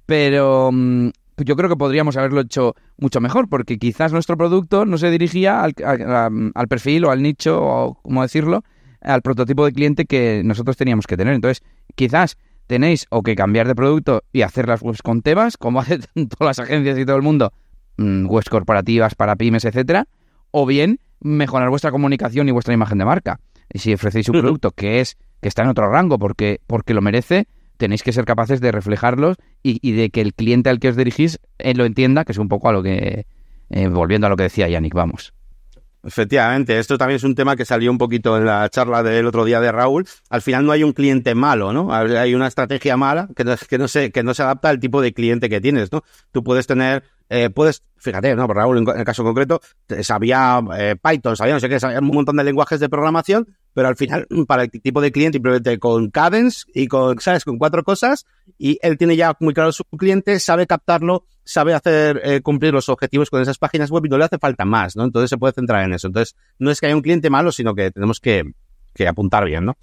[0.05, 4.99] pero mm, yo creo que podríamos haberlo hecho mucho mejor porque quizás nuestro producto no
[4.99, 5.73] se dirigía al,
[6.53, 8.63] al perfil o al nicho o como decirlo,
[9.01, 11.33] al prototipo de cliente que nosotros teníamos que tener.
[11.33, 11.63] Entonces,
[11.95, 16.01] quizás tenéis o que cambiar de producto y hacer las webs con temas, como hacen
[16.13, 17.53] todas las agencias y todo el mundo,
[17.97, 20.07] mm, webs corporativas para pymes, etcétera,
[20.57, 23.41] o bien mejorar vuestra comunicación y vuestra imagen de marca.
[23.73, 27.01] Y si ofrecéis un producto que es que está en otro rango porque, porque lo
[27.01, 30.95] merece, tenéis que ser capaces de reflejarlos y, de que el cliente al que os
[30.95, 33.25] dirigís él lo entienda, que es un poco a lo que,
[33.69, 35.33] eh, volviendo a lo que decía Yannick, vamos.
[36.05, 39.43] Efectivamente, esto también es un tema que salió un poquito en la charla del otro
[39.43, 40.05] día de Raúl.
[40.29, 41.91] Al final no hay un cliente malo, ¿no?
[41.91, 45.01] Hay una estrategia mala que no, que no, se, que no se adapta al tipo
[45.01, 46.03] de cliente que tienes, ¿no?
[46.31, 48.45] Tú puedes tener, eh, puedes, fíjate, ¿no?
[48.45, 49.61] Raúl, en, el caso concreto,
[50.01, 53.87] sabía eh, Python, sabía no sé qué, sabía un montón de lenguajes de programación, pero
[53.87, 57.43] al final, para el tipo de cliente, simplemente con Cadence y con, ¿sabes?
[57.43, 58.27] Con cuatro cosas,
[58.59, 62.89] y él tiene ya muy claro su cliente, sabe captarlo, sabe hacer eh, cumplir los
[62.89, 65.03] objetivos con esas páginas web y no le hace falta más, ¿no?
[65.03, 66.07] Entonces se puede centrar en eso.
[66.07, 68.43] Entonces, no es que haya un cliente malo, sino que tenemos que,
[69.07, 69.77] apuntar bien, ¿no?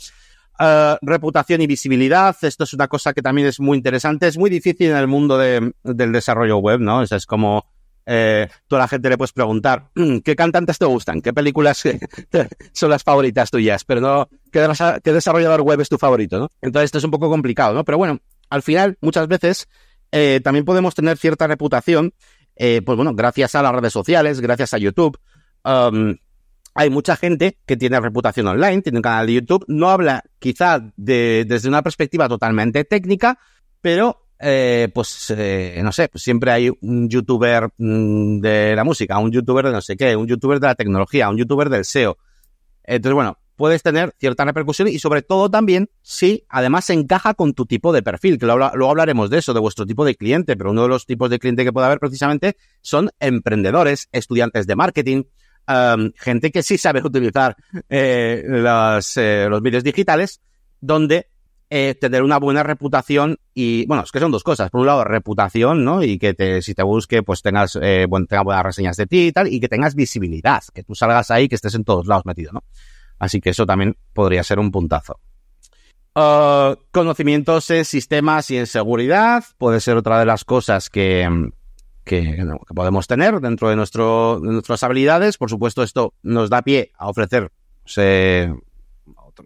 [0.60, 4.50] Uh, reputación y visibilidad, esto es una cosa que también es muy interesante, es muy
[4.50, 6.98] difícil en el mundo de, del desarrollo web, ¿no?
[6.98, 7.64] O es como
[8.04, 9.90] eh, toda la gente le puedes preguntar
[10.24, 11.82] qué cantantes te gustan, qué películas
[12.72, 14.68] son las favoritas tuyas, pero no qué,
[15.02, 16.50] qué desarrollador web es tu favorito, ¿no?
[16.60, 17.84] Entonces esto es un poco complicado, ¿no?
[17.84, 18.20] Pero bueno,
[18.50, 19.68] al final, muchas veces
[20.12, 22.12] eh, también podemos tener cierta reputación,
[22.54, 25.18] eh, pues bueno, gracias a las redes sociales, gracias a YouTube.
[25.64, 26.16] Um,
[26.74, 30.80] hay mucha gente que tiene reputación online, tiene un canal de YouTube, no habla quizá
[30.96, 33.38] de, desde una perspectiva totalmente técnica,
[33.80, 35.34] pero eh, pues
[35.82, 39.80] no sé, pues siempre hay un youtuber mm, de la música, un youtuber de no
[39.80, 42.18] sé qué, un youtuber de la tecnología, un youtuber del SEO.
[42.84, 47.54] Entonces, bueno, puedes tener cierta repercusión y sobre todo también si además se encaja con
[47.54, 50.70] tu tipo de perfil, que luego hablaremos de eso, de vuestro tipo de cliente, pero
[50.70, 55.22] uno de los tipos de cliente que puede haber precisamente son emprendedores, estudiantes de marketing,
[56.16, 57.56] gente que sí sabe utilizar
[57.88, 60.40] eh, los, eh, los medios digitales,
[60.80, 61.28] donde
[61.74, 64.70] eh, tener una buena reputación y, bueno, es que son dos cosas.
[64.70, 66.02] Por un lado, reputación, ¿no?
[66.02, 69.32] Y que te, si te busque, pues tengas, eh, tenga buenas reseñas de ti y
[69.32, 72.52] tal, y que tengas visibilidad, que tú salgas ahí, que estés en todos lados metido,
[72.52, 72.62] ¿no?
[73.22, 75.20] Así que eso también podría ser un puntazo.
[76.16, 81.52] Uh, conocimientos en sistemas y en seguridad puede ser otra de las cosas que,
[82.02, 85.38] que, podemos tener dentro de, nuestras habilidades.
[85.38, 87.52] Por supuesto, esto nos da pie a ofrecer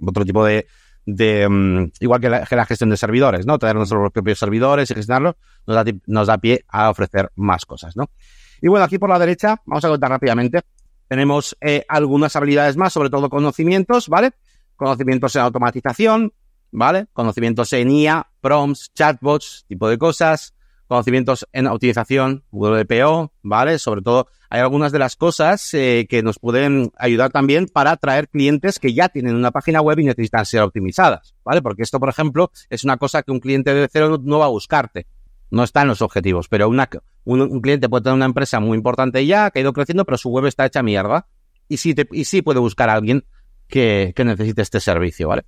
[0.01, 0.67] otro, tipo de,
[1.47, 3.59] um, igual que la, gestión de servidores, ¿no?
[3.59, 5.35] Tener nuestros propios servidores y gestionarlos
[5.67, 8.09] nos da, nos da pie a ofrecer más cosas, ¿no?
[8.63, 10.63] Y bueno, aquí por la derecha, vamos a contar rápidamente
[11.09, 14.33] tenemos eh, algunas habilidades más, sobre todo conocimientos, ¿vale?
[14.77, 16.33] Conocimientos en automatización,
[16.71, 17.07] ¿vale?
[17.13, 20.55] Conocimientos en IA, prompts, chatbots, tipo de cosas.
[20.89, 23.81] Conocimientos en optimización, WPO, ¿vale?
[23.81, 28.29] Sobre todo, hay algunas de las cosas eh, que nos pueden ayudar también para atraer
[28.29, 31.61] clientes que ya tienen una página web y necesitan ser optimizadas, ¿vale?
[31.61, 34.51] Porque esto, por ejemplo, es una cosa que un cliente de cero no va a
[34.51, 35.09] buscarte
[35.51, 39.51] no está en los objetivos, pero un, cliente puede tener una empresa muy importante ya,
[39.51, 41.27] que ha ido creciendo, pero su web está hecha mierda.
[41.69, 43.25] Y sí, y sí puede buscar a alguien
[43.69, 45.45] que, necesite este servicio, ¿vale?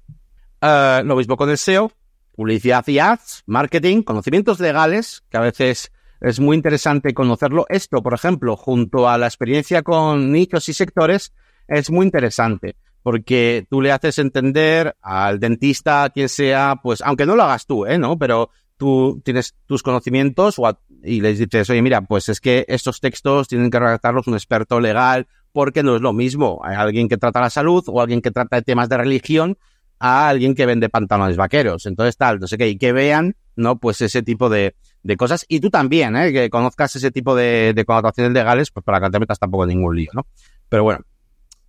[0.60, 1.92] Uh, lo mismo con el SEO,
[2.34, 7.66] publicidad y ads, marketing, conocimientos legales, que a veces es muy interesante conocerlo.
[7.68, 11.32] Esto, por ejemplo, junto a la experiencia con nichos y sectores,
[11.68, 17.36] es muy interesante porque tú le haces entender al dentista, quien sea, pues, aunque no
[17.36, 17.98] lo hagas tú, ¿eh?
[17.98, 18.18] ¿No?
[18.18, 20.56] Pero tú tienes tus conocimientos
[21.02, 24.80] y les dices, oye, mira, pues es que estos textos tienen que redactarlos un experto
[24.80, 28.30] legal, porque no es lo mismo hay alguien que trata la salud o alguien que
[28.30, 29.58] trata de temas de religión
[29.98, 31.86] a alguien que vende pantalones vaqueros.
[31.86, 33.78] Entonces, tal, no sé qué, y que vean, ¿no?
[33.78, 35.44] Pues ese tipo de, de cosas.
[35.48, 36.32] Y tú también, ¿eh?
[36.32, 39.70] Que conozcas ese tipo de, de legales, pues para que no te metas tampoco en
[39.70, 40.26] ningún lío, ¿no?
[40.68, 41.00] Pero bueno,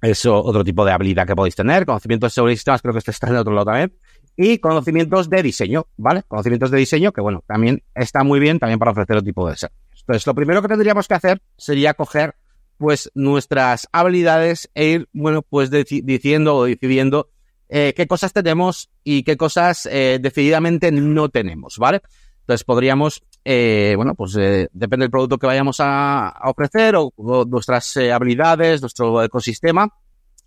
[0.02, 1.86] eso otro tipo de habilidad que podéis tener.
[1.86, 3.94] Seguridad y sistemas, creo que este está en otro lado también.
[4.36, 6.24] Y conocimientos de diseño, ¿vale?
[6.28, 9.58] Conocimientos de diseño, que bueno, también está muy bien también para ofrecer otro tipo de
[9.58, 10.02] servicios.
[10.02, 12.36] Entonces, lo primero que tendríamos que hacer sería coger,
[12.78, 17.30] pues, nuestras habilidades e ir, bueno, pues diciendo o decidiendo
[17.72, 22.02] eh, qué cosas tenemos y qué cosas eh, decididamente no tenemos, ¿vale?
[22.40, 27.14] Entonces podríamos, eh, bueno, pues depende del producto que vayamos a, ofrecer o,
[27.46, 29.94] nuestras habilidades, nuestro ecosistema,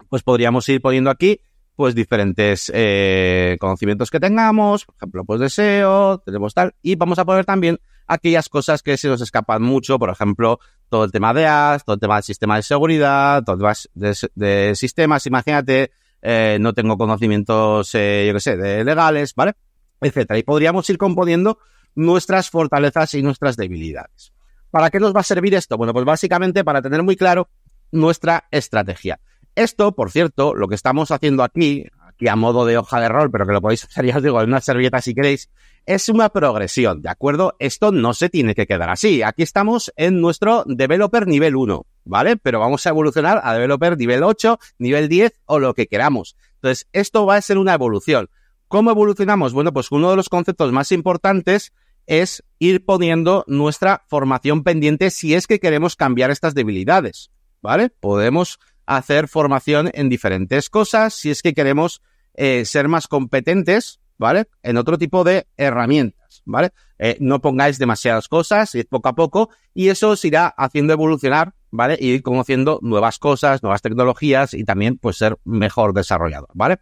[0.09, 1.41] pues podríamos ir poniendo aquí
[1.77, 2.73] pues diferentes
[3.59, 8.49] conocimientos que tengamos, por ejemplo, pues deseo, tenemos tal, y vamos a poner también aquellas
[8.49, 12.01] cosas que se nos escapan mucho, por ejemplo, todo el tema de ads, todo el
[12.01, 15.91] tema del sistema de seguridad, todo el tema de, de sistemas, imagínate,
[16.23, 19.55] eh, no tengo conocimientos, eh, yo qué sé, de legales, ¿vale?
[20.01, 20.39] Etcétera.
[20.39, 21.59] Y podríamos ir componiendo
[21.97, 24.33] nuestras fortalezas y nuestras debilidades.
[24.71, 25.77] ¿Para qué nos va a servir esto?
[25.77, 27.49] Bueno, pues básicamente para tener muy claro
[27.91, 29.21] nuestra estrategia.
[29.55, 33.31] Esto, por cierto, lo que estamos haciendo aquí, aquí a modo de hoja de rol,
[33.31, 35.51] pero que lo podéis hacer, ya os digo, en una servilleta si queréis,
[35.85, 37.57] es una progresión, ¿de acuerdo?
[37.59, 39.23] Esto no se tiene que quedar así.
[39.23, 42.37] Aquí estamos en nuestro developer nivel 1, ¿vale?
[42.37, 46.37] Pero vamos a evolucionar a developer nivel 8, nivel 10 o lo que queramos.
[46.55, 48.31] Entonces, esto va a ser una evolución.
[48.69, 49.53] ¿Cómo evolucionamos?
[49.53, 51.73] Bueno, pues uno de los conceptos más importantes
[52.07, 57.31] es ir poniendo nuestra formación pendiente si es que queremos cambiar estas debilidades,
[57.61, 57.91] ¿vale?
[57.91, 62.03] Podemos hacer formación en diferentes cosas si es que queremos
[62.35, 64.47] eh, ser más competentes ¿vale?
[64.63, 66.71] En otro tipo de herramientas, ¿vale?
[66.99, 71.55] Eh, no pongáis demasiadas cosas, ir poco a poco, y eso os irá haciendo evolucionar,
[71.73, 71.97] ¿vale?
[72.01, 76.79] Y ir conociendo nuevas cosas, nuevas tecnologías y también, pues, ser mejor desarrollador, ¿vale?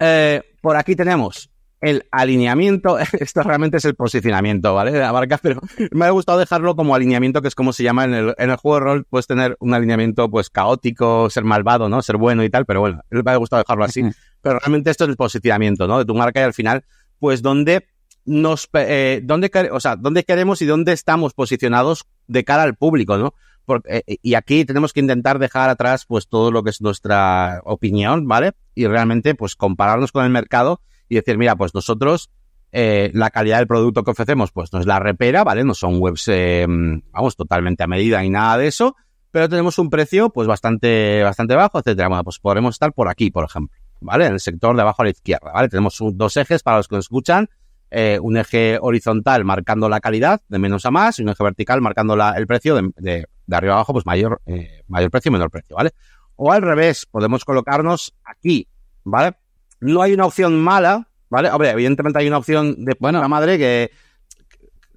[0.00, 1.50] Eh, por aquí tenemos
[1.80, 4.92] el alineamiento, esto realmente es el posicionamiento, ¿vale?
[4.92, 5.60] De la marca, pero
[5.92, 8.56] me ha gustado dejarlo como alineamiento, que es como se llama en el, en el
[8.56, 12.02] juego de rol, puedes tener un alineamiento pues caótico, ser malvado, ¿no?
[12.02, 14.02] Ser bueno y tal, pero bueno, me ha gustado dejarlo así.
[14.42, 15.98] Pero realmente esto es el posicionamiento, ¿no?
[15.98, 16.84] De tu marca y al final,
[17.18, 17.86] pues dónde
[18.24, 23.16] nos, eh, dónde, o sea, dónde queremos y dónde estamos posicionados de cara al público,
[23.16, 23.34] ¿no?
[23.64, 27.60] Porque, eh, y aquí tenemos que intentar dejar atrás pues todo lo que es nuestra
[27.64, 28.52] opinión, ¿vale?
[28.74, 32.30] Y realmente pues compararnos con el mercado y decir, mira, pues nosotros
[32.70, 35.64] eh, la calidad del producto que ofrecemos pues no es la repera, ¿vale?
[35.64, 36.66] No son webs, eh,
[37.12, 38.94] vamos, totalmente a medida y nada de eso,
[39.30, 42.08] pero tenemos un precio pues bastante, bastante bajo, etcétera.
[42.08, 44.26] Bueno, pues podremos estar por aquí, por ejemplo, ¿vale?
[44.26, 45.68] En el sector de abajo a la izquierda, ¿vale?
[45.68, 47.48] Tenemos dos ejes para los que nos escuchan,
[47.90, 51.80] eh, un eje horizontal marcando la calidad de menos a más y un eje vertical
[51.80, 54.42] marcando la, el precio de, de, arriba a abajo, pues mayor,
[54.88, 55.92] mayor precio y menor precio, ¿vale?
[56.36, 58.68] O al revés, podemos colocarnos aquí,
[59.04, 59.36] ¿vale?
[59.80, 61.50] No hay una opción mala, ¿vale?
[61.50, 63.90] Hombre, evidentemente hay una opción de buena madre que...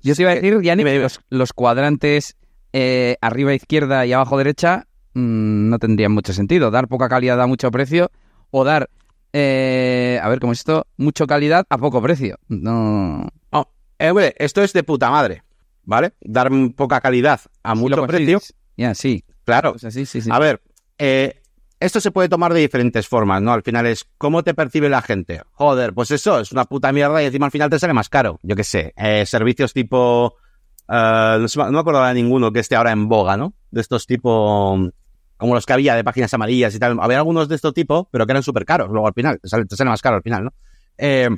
[0.03, 2.35] Yo te iba a decir, ya ni los, los cuadrantes
[2.73, 6.71] eh, arriba izquierda y abajo derecha mmm, no tendrían mucho sentido.
[6.71, 8.09] Dar poca calidad a mucho precio
[8.49, 8.89] o dar,
[9.31, 12.39] eh, a ver cómo es esto, mucho calidad a poco precio.
[12.47, 13.27] No.
[13.51, 13.69] Oh,
[13.99, 15.43] eh, hombre, esto es de puta madre,
[15.83, 16.13] ¿vale?
[16.21, 18.39] Dar poca calidad a mucho precio.
[18.77, 19.23] Ya, sí.
[19.43, 19.75] Claro.
[19.75, 20.29] Así, sí, sí.
[20.31, 20.63] A ver,
[20.97, 21.40] eh,
[21.81, 23.51] esto se puede tomar de diferentes formas, ¿no?
[23.51, 25.41] Al final es, ¿cómo te percibe la gente?
[25.53, 28.39] Joder, pues eso, es una puta mierda y encima al final te sale más caro.
[28.43, 30.35] Yo qué sé, eh, servicios tipo...
[30.87, 33.55] Uh, no, me acuerdo de ninguno que esté ahora en boga, ¿no?
[33.71, 34.77] De estos tipo...
[35.37, 36.99] Como los que había de páginas amarillas y tal.
[37.01, 39.39] Había algunos de este tipo, pero que eran súper caros luego al final.
[39.41, 40.53] Te sale, te sale, más caro al final, ¿no?
[40.99, 41.29] Eh,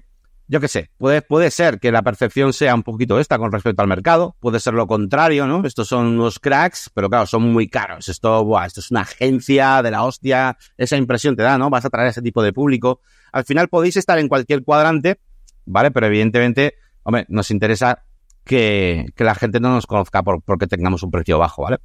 [0.54, 3.82] yo qué sé, puede, puede ser que la percepción sea un poquito esta con respecto
[3.82, 5.66] al mercado, puede ser lo contrario, ¿no?
[5.66, 8.08] Estos son unos cracks, pero claro, son muy caros.
[8.08, 11.72] Esto, buah, esto es una agencia de la hostia, esa impresión te da, ¿no?
[11.72, 13.02] Vas a traer a ese tipo de público.
[13.32, 15.20] Al final podéis estar en cualquier cuadrante,
[15.66, 15.90] ¿vale?
[15.90, 18.04] Pero evidentemente, hombre, nos interesa
[18.44, 21.80] que, que la gente no nos conozca por, porque tengamos un precio bajo, ¿vale?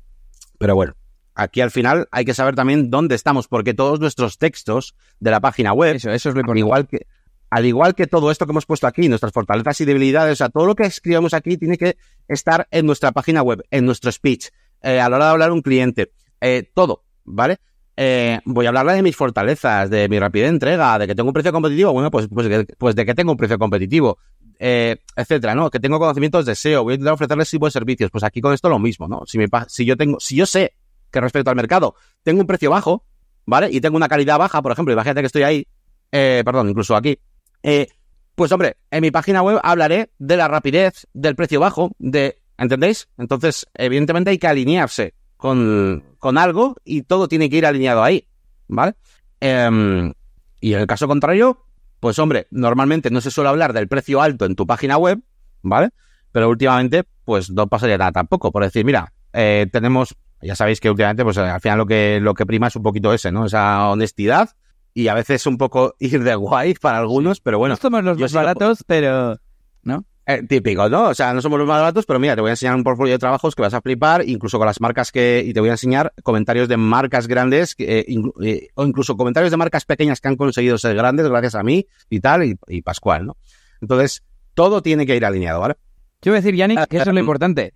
[0.58, 0.92] Pero bueno,
[1.34, 5.40] aquí al final hay que saber también dónde estamos, porque todos nuestros textos de la
[5.40, 6.60] página web, eso, eso es lo importante.
[6.60, 7.06] igual que
[7.50, 10.48] al igual que todo esto que hemos puesto aquí, nuestras fortalezas y debilidades, o sea,
[10.48, 11.96] todo lo que escribamos aquí tiene que
[12.26, 14.48] estar en nuestra página web, en nuestro speech,
[14.82, 17.58] eh, a la hora de hablar a un cliente, eh, todo, ¿vale?
[17.96, 21.28] Eh, voy a hablarle de mis fortalezas, de mi rapidez de entrega, de que tengo
[21.30, 24.18] un precio competitivo, bueno, pues, pues, de, pues de que tengo un precio competitivo,
[24.60, 25.70] etcétera, ¿no?
[25.70, 28.68] Que tengo conocimientos de SEO, voy a intentar ofrecerles de servicios, pues aquí con esto
[28.68, 29.22] lo mismo, ¿no?
[29.24, 30.74] Si, me, si yo tengo, si yo sé
[31.10, 33.04] que respecto al mercado tengo un precio bajo,
[33.46, 33.68] ¿vale?
[33.70, 35.66] Y tengo una calidad baja, por ejemplo, imagínate que estoy ahí,
[36.10, 37.18] perdón, incluso aquí,
[37.62, 37.88] eh,
[38.34, 43.08] pues hombre, en mi página web hablaré de la rapidez, del precio bajo, de ¿Entendéis?
[43.16, 48.26] Entonces, evidentemente hay que alinearse con, con algo y todo tiene que ir alineado ahí,
[48.66, 48.94] ¿vale?
[49.40, 50.12] Em,
[50.60, 51.64] y en el caso contrario,
[52.00, 55.20] pues hombre, normalmente no se suele hablar del precio alto en tu página web,
[55.62, 55.90] ¿vale?
[56.32, 58.50] Pero últimamente, pues no pasaría nada tampoco.
[58.50, 62.34] Por decir, mira, eh, tenemos, ya sabéis que últimamente, pues al final lo que, lo
[62.34, 63.46] que prima es un poquito ese, ¿no?
[63.46, 64.50] Esa honestidad
[64.98, 67.76] y a veces un poco ir de guay para algunos, pero bueno.
[67.76, 69.38] somos los más baratos, pero...
[69.84, 70.04] ¿No?
[70.26, 71.04] Eh, típico, ¿no?
[71.04, 73.12] O sea, no somos los más baratos, pero mira, te voy a enseñar un portfolio
[73.12, 75.42] de trabajos que vas a flipar, incluso con las marcas que...
[75.46, 78.04] Y te voy a enseñar comentarios de marcas grandes, eh,
[78.42, 81.86] eh, o incluso comentarios de marcas pequeñas que han conseguido ser grandes gracias a mí
[82.10, 83.36] y tal, y, Pascual, ¿no?
[83.80, 84.24] Entonces,
[84.54, 85.76] todo tiene que ir alineado, ¿vale?
[86.22, 87.72] Yo voy a decir, Yannick, que eso es lo importante.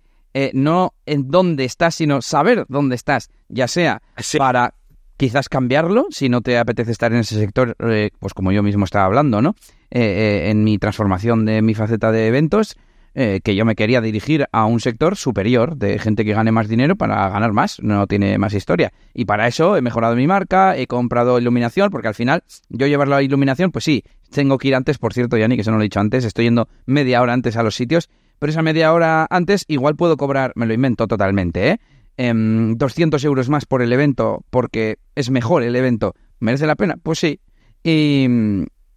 [0.51, 4.01] no en dónde estás, sino saber dónde estás, ya sea
[4.37, 4.75] para
[5.23, 7.77] quizás cambiarlo si no te apetece estar en ese sector,
[8.19, 9.55] pues como yo mismo estaba hablando, ¿no?
[9.89, 12.75] Eh, eh, en mi transformación de mi faceta de eventos,
[13.15, 16.67] eh, que yo me quería dirigir a un sector superior de gente que gane más
[16.67, 18.91] dinero para ganar más, no tiene más historia.
[19.13, 23.07] Y para eso he mejorado mi marca, he comprado iluminación, porque al final yo llevar
[23.07, 25.83] la iluminación, pues sí, tengo que ir antes, por cierto, Yanni, que eso no lo
[25.83, 28.09] he dicho antes, estoy yendo media hora antes a los sitios,
[28.39, 31.79] pero esa media hora antes igual puedo cobrar, me lo invento totalmente, ¿eh?
[32.17, 36.13] 200 em, euros más por el evento porque es mejor el evento.
[36.39, 36.95] ¿Merece la pena?
[37.01, 37.39] Pues sí.
[37.83, 38.27] Y,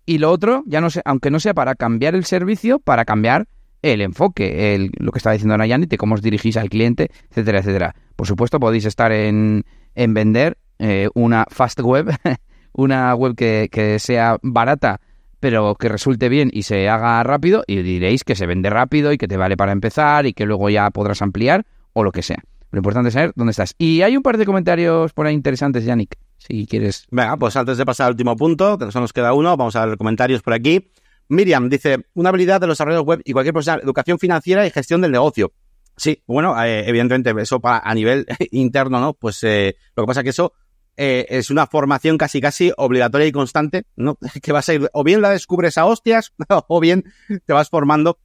[0.04, 3.46] y lo otro, ya no sé, aunque no sea para cambiar el servicio, para cambiar
[3.82, 7.60] el enfoque, el, lo que estaba diciendo Nayani, de cómo os dirigís al cliente, etcétera,
[7.60, 7.94] etcétera.
[8.16, 9.64] Por supuesto, podéis estar en,
[9.94, 12.08] en vender eh, una fast web,
[12.72, 15.00] una web que, que sea barata,
[15.40, 19.18] pero que resulte bien y se haga rápido, y diréis que se vende rápido y
[19.18, 22.42] que te vale para empezar y que luego ya podrás ampliar o lo que sea.
[22.70, 23.74] Lo importante es saber dónde estás.
[23.78, 27.06] Y hay un par de comentarios por ahí interesantes, Yannick si quieres.
[27.10, 29.86] Venga, pues antes de pasar al último punto, que solo nos queda uno, vamos a
[29.86, 30.90] ver comentarios por aquí.
[31.28, 35.00] Miriam dice, una habilidad de los desarrolladores web y cualquier profesional, educación financiera y gestión
[35.00, 35.52] del negocio.
[35.96, 39.14] Sí, bueno, eh, evidentemente eso para, a nivel interno, ¿no?
[39.14, 40.52] Pues eh, lo que pasa es que eso
[40.96, 44.18] eh, es una formación casi casi obligatoria y constante, ¿no?
[44.42, 46.32] Que vas a ir, o bien la descubres a hostias,
[46.68, 47.04] o bien
[47.44, 48.18] te vas formando,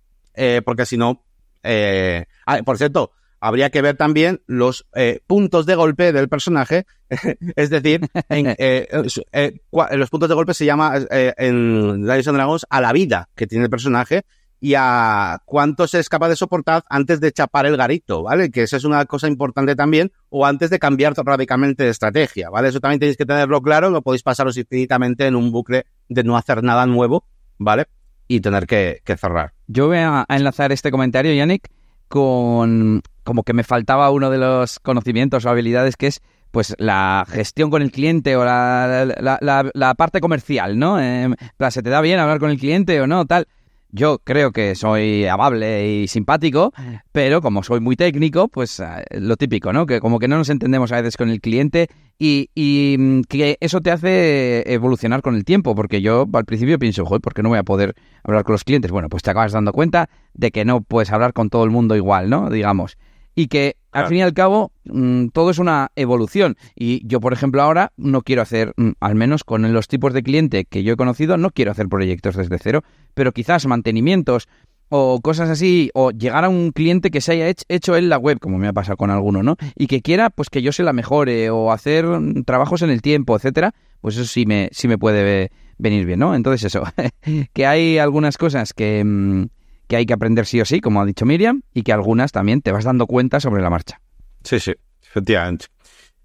[0.66, 1.24] porque si no,
[1.64, 3.12] ah, por cierto,
[3.42, 6.86] habría que ver también los eh, puntos de golpe del personaje,
[7.56, 8.88] es decir, en, eh,
[9.34, 13.66] eh, los puntos de golpe se llama en Dungeons Dragons a la vida que tiene
[13.66, 14.24] el personaje
[14.64, 18.52] y a cuánto se es capaz de soportar antes de chapar el garito, ¿vale?
[18.52, 22.70] Que eso es una cosa importante también, o antes de cambiar radicalmente de estrategia, ¿vale?
[22.70, 26.38] Eso también tenéis que tenerlo claro, no podéis pasaros infinitamente en un bucle de no
[26.38, 27.26] hacer nada nuevo,
[27.58, 27.88] ¿vale?
[28.28, 29.54] Y tener que, que cerrar.
[29.66, 31.68] Yo voy a enlazar este comentario, Yannick,
[32.12, 37.26] con como que me faltaba uno de los conocimientos o habilidades que es pues la
[37.30, 41.00] gestión con el cliente o la, la, la, parte comercial, ¿no?
[41.02, 41.30] Eh,
[41.70, 43.26] ¿Se te da bien hablar con el cliente o no?
[43.26, 43.48] Tal.
[43.92, 46.72] Yo creo que soy amable y simpático,
[47.12, 49.86] pero como soy muy técnico, pues eh, lo típico, ¿no?
[49.86, 53.58] Que como que no nos entendemos a veces con el cliente y, y mm, que
[53.60, 57.44] eso te hace evolucionar con el tiempo, porque yo al principio pienso, joder, ¿por qué
[57.44, 58.92] no voy a poder hablar con los clientes?
[58.92, 61.96] Bueno, pues te acabas dando cuenta de que no puedes hablar con todo el mundo
[61.96, 62.50] igual, ¿no?
[62.50, 62.98] Digamos
[63.36, 66.58] y que al fin y al cabo mm, todo es una evolución.
[66.76, 70.24] Y yo, por ejemplo, ahora no quiero hacer, mm, al menos con los tipos de
[70.24, 72.84] cliente que yo he conocido, no quiero hacer proyectos desde cero,
[73.14, 74.48] pero quizás mantenimientos
[74.94, 78.40] o cosas así, o llegar a un cliente que se haya hecho él la web,
[78.40, 79.56] como me ha pasado con alguno, ¿no?
[79.78, 83.02] Y que quiera, pues que yo se la mejore, o hacer mm, trabajos en el
[83.02, 86.36] tiempo, etcétera, pues eso sí me, sí me puede venir bien, ¿no?
[86.36, 86.84] Entonces eso,
[87.54, 89.48] que hay algunas cosas que
[89.92, 92.62] que hay que aprender sí o sí, como ha dicho Miriam, y que algunas también
[92.62, 94.00] te vas dando cuenta sobre la marcha.
[94.42, 94.74] Sí, sí,
[95.04, 95.66] efectivamente.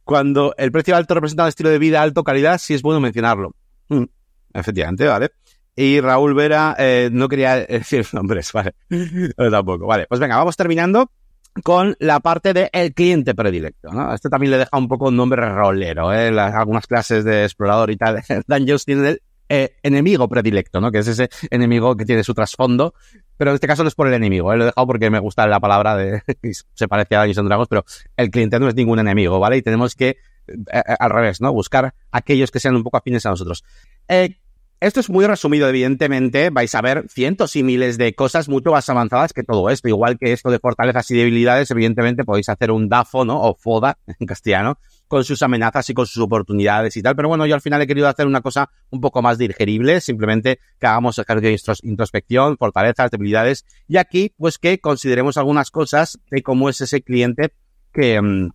[0.05, 3.57] Cuando el precio alto representa un estilo de vida alto calidad, sí es bueno mencionarlo.
[3.89, 4.05] Mm,
[4.55, 5.33] efectivamente, vale.
[5.75, 8.77] Y Raúl Vera eh, no quería decir nombres, vale.
[9.37, 9.89] No, tampoco.
[9.89, 11.11] Vale, pues venga, vamos terminando
[11.65, 14.15] con la parte de el cliente predilecto, ¿no?
[14.15, 16.29] Este también le deja un poco un nombre rolero, ¿eh?
[16.39, 18.23] algunas clases de explorador y tal.
[18.47, 20.91] Dan tiene el eh, enemigo predilecto, ¿no?
[20.91, 22.95] Que es ese enemigo que tiene su trasfondo
[23.37, 24.57] pero en este caso no es por el enemigo, ¿eh?
[24.57, 26.23] lo he dejado porque me gusta la palabra de,
[26.75, 27.85] se parece a Dungeons Dragons, pero
[28.17, 29.59] el cliente no es ningún enemigo, ¿vale?
[29.59, 30.17] Y tenemos que, eh,
[30.73, 31.53] eh, al revés, ¿no?
[31.53, 33.65] Buscar aquellos que sean un poco afines a nosotros.
[34.79, 36.51] Esto es muy resumido, evidentemente.
[36.51, 39.89] Vais a ver cientos y miles de cosas mucho más avanzadas que todo esto.
[39.89, 43.41] Igual que esto de fortalezas y debilidades, evidentemente podéis hacer un DAFO, ¿no?
[43.41, 44.79] O FODA en castellano,
[45.09, 47.17] con sus amenazas y con sus oportunidades y tal.
[47.17, 50.59] Pero bueno, yo al final he querido hacer una cosa un poco más digerible, simplemente
[50.79, 53.65] que hagamos ejercicio de introspección, fortalezas, debilidades.
[53.89, 57.53] Y aquí, pues que consideremos algunas cosas de cómo es ese cliente
[57.93, 58.51] que, mm,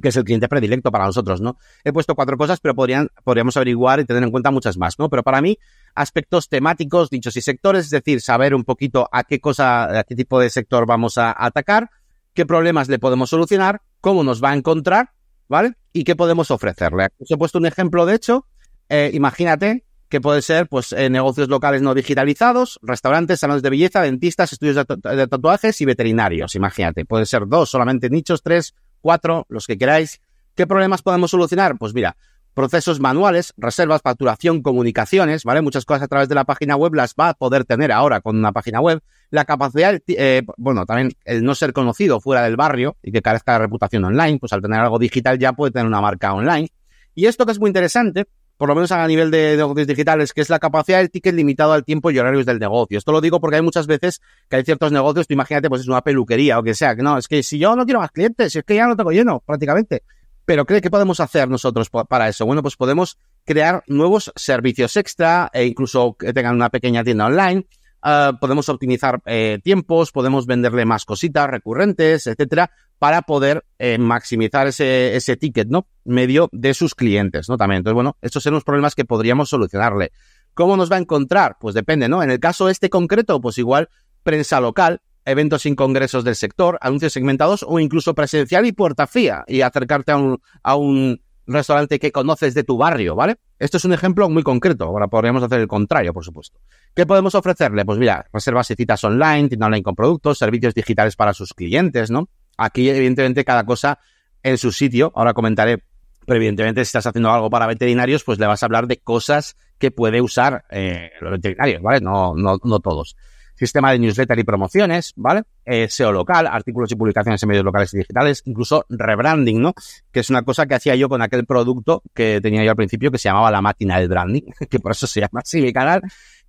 [0.00, 1.58] que es el cliente predilecto para nosotros, ¿no?
[1.84, 5.08] He puesto cuatro cosas, pero podrían, podríamos averiguar y tener en cuenta muchas más, ¿no?
[5.08, 5.58] Pero para mí,
[5.94, 10.14] aspectos temáticos, dichos y sectores, es decir, saber un poquito a qué cosa, a qué
[10.14, 11.90] tipo de sector vamos a atacar,
[12.34, 15.10] qué problemas le podemos solucionar, cómo nos va a encontrar,
[15.50, 15.74] ¿vale?
[15.92, 17.08] Y qué podemos ofrecerle.
[17.18, 18.46] Os he puesto un ejemplo, de hecho,
[18.88, 24.00] eh, imagínate que puede ser pues eh, negocios locales no digitalizados, restaurantes, salones de belleza,
[24.00, 26.54] dentistas, estudios de, tatuajes y veterinarios.
[26.54, 30.20] Imagínate, puede ser dos, solamente nichos, tres, cuatro, los que queráis.
[30.54, 31.76] ¿Qué problemas podemos solucionar?
[31.78, 32.16] Pues mira,
[32.54, 35.62] procesos manuales, reservas, facturación, comunicaciones, ¿vale?
[35.62, 38.36] Muchas cosas a través de la página web las va a poder tener ahora con
[38.36, 39.02] una página web.
[39.30, 43.52] La capacidad, eh, bueno, también el no ser conocido fuera del barrio y que carezca
[43.52, 46.68] de reputación online, pues al tener algo digital ya puede tener una marca online.
[47.14, 48.26] Y esto que es muy interesante
[48.60, 51.72] por lo menos a nivel de negocios digitales, que es la capacidad del ticket limitado
[51.72, 52.98] al tiempo y horarios del negocio.
[52.98, 54.20] Esto lo digo porque hay muchas veces
[54.50, 57.16] que hay ciertos negocios, tú imagínate, pues es una peluquería o que sea, que no,
[57.16, 60.02] es que si yo no quiero más clientes, es que ya no tengo lleno, prácticamente.
[60.44, 62.44] Pero ¿qué, qué podemos hacer nosotros para eso?
[62.44, 63.16] Bueno, pues podemos
[63.46, 67.64] crear nuevos servicios extra e incluso que tengan una pequeña tienda online.
[68.02, 74.66] Ah, podemos optimizar eh, tiempos, podemos venderle más cositas recurrentes, etcétera, para poder eh, maximizar
[74.66, 75.86] ese, ese ticket, ¿no?
[76.04, 77.56] Medio de sus clientes, ¿no?
[77.56, 77.78] También.
[77.78, 80.12] Entonces, bueno, estos son los problemas que podríamos solucionarle.
[80.54, 81.56] ¿Cómo nos va a encontrar?
[81.60, 82.22] Pues depende, ¿no?
[82.22, 83.88] En el caso este concreto, pues igual
[84.22, 89.44] prensa local, eventos sin congresos del sector, anuncios segmentados o incluso presencial y puerta fría
[89.46, 91.20] y acercarte a un, a un
[91.52, 93.36] restaurante que conoces de tu barrio, ¿vale?
[93.58, 94.84] Esto es un ejemplo muy concreto.
[94.84, 96.60] Ahora podríamos hacer el contrario, por supuesto.
[96.94, 97.84] ¿Qué podemos ofrecerle?
[97.84, 102.10] Pues mira, reservas y citas online, tienda online con productos, servicios digitales para sus clientes,
[102.10, 102.28] ¿no?
[102.56, 103.98] Aquí, evidentemente, cada cosa
[104.42, 105.12] en su sitio.
[105.14, 105.82] Ahora comentaré,
[106.26, 109.56] pero evidentemente, si estás haciendo algo para veterinarios, pues le vas a hablar de cosas
[109.78, 112.00] que puede usar eh, los veterinarios, ¿vale?
[112.00, 113.16] No, no, no todos.
[113.60, 115.42] Sistema de newsletter y promociones, ¿vale?
[115.66, 119.74] Eh, SEO local, artículos y publicaciones en medios locales y digitales, incluso rebranding, ¿no?
[120.10, 123.10] Que es una cosa que hacía yo con aquel producto que tenía yo al principio
[123.10, 126.00] que se llamaba la máquina del branding, que por eso se llama así mi canal,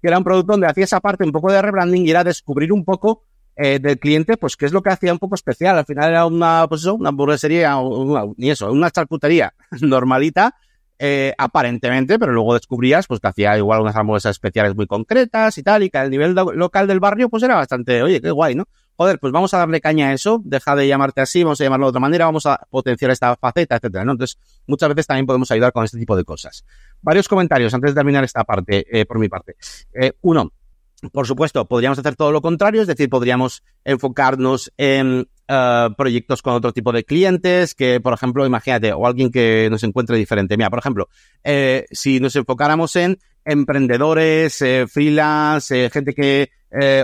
[0.02, 2.72] que era un producto donde hacía esa parte un poco de rebranding y era descubrir
[2.72, 3.26] un poco
[3.58, 5.78] eh, del cliente, pues qué es lo que hacía un poco especial.
[5.78, 7.76] Al final era una, pues eso, una hamburguesería,
[8.38, 10.56] ni eso, una charcutería normalita,
[11.04, 15.64] eh, aparentemente, pero luego descubrías pues que hacía igual unas hamburguesas especiales muy concretas y
[15.64, 18.66] tal, y que al nivel local del barrio pues era bastante, oye, qué guay, ¿no?
[18.98, 21.88] Joder, pues vamos a darle caña a eso, deja de llamarte así, vamos a llamarlo
[21.88, 24.12] de otra manera, vamos a potenciar esta faceta, etcétera, ¿no?
[24.12, 24.38] Entonces,
[24.68, 26.64] muchas veces también podemos ayudar con este tipo de cosas.
[27.02, 29.56] Varios comentarios antes de terminar esta parte, eh, por mi parte.
[30.22, 30.52] uno,
[31.12, 36.54] por supuesto, podríamos hacer todo lo contrario, es decir, podríamos enfocarnos en eh, proyectos con
[36.54, 40.56] otro tipo de clientes, que, por ejemplo, imagínate, o alguien que nos encuentre diferente.
[40.56, 41.10] Mira, por ejemplo,
[41.44, 46.52] eh, si nos enfocáramos en emprendedores, eh, freelance, gente que,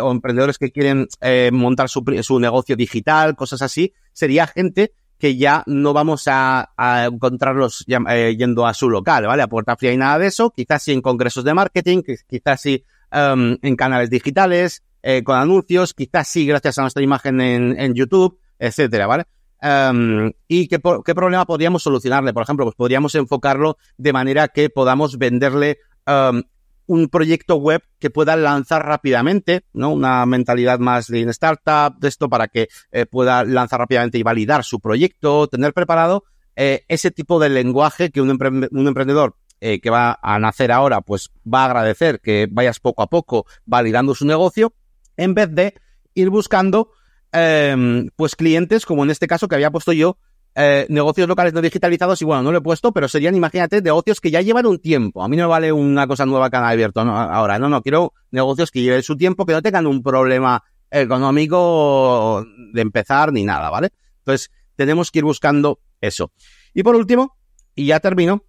[0.01, 1.09] o emprendedores que quieren
[1.51, 6.71] montar su, su, negocio digital, cosas así, sería gente que ya no vamos a,
[7.11, 9.43] encontrarlos yendo a su local, ¿vale?
[9.43, 12.85] A puerta fría y nada de eso, quizás sí en congresos de marketing, quizás sí
[13.09, 18.39] Em, en canales digitales, eh, con anuncios, quizás sí gracias a nuestra imagen en, YouTube,
[18.59, 19.25] etcétera, ¿vale?
[19.61, 22.33] Um, ¿Y qué, qué, problema podríamos solucionarle?
[22.33, 26.43] Por ejemplo, pues podríamos enfocarlo de manera que podamos venderle um,
[26.85, 29.91] un proyecto web que pueda lanzar rápidamente, ¿no?
[29.91, 34.63] Una mentalidad más de startup, de esto para que eh, pueda lanzar rápidamente y validar
[34.63, 36.23] su proyecto, tener preparado
[36.55, 41.01] eh, ese tipo de lenguaje que un, empre un emprendedor que va a nacer ahora,
[41.01, 44.71] pues va a agradecer que vayas poco a poco validando su negocio,
[45.17, 45.73] en vez de
[46.13, 46.91] ir buscando,
[47.31, 50.17] em, pues clientes, como en este caso que había puesto yo,
[50.55, 54.19] eh, negocios locales no digitalizados, y bueno, no lo he puesto, pero serían, imagínate, negocios
[54.19, 55.23] que ya llevan un tiempo.
[55.23, 58.71] A mí no vale una cosa nueva que han abierto ahora, no, no, quiero negocios
[58.71, 62.43] que lleven su tiempo, que no tengan un problema económico
[62.73, 63.89] de empezar ni nada, ¿vale?
[64.19, 66.31] Entonces, tenemos que ir buscando eso.
[66.73, 67.37] Y por último,
[67.75, 68.43] y ya termino,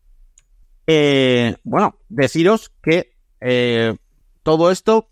[0.86, 3.10] eh, bueno, deciros que
[3.40, 3.94] eh,
[4.42, 5.10] todo esto,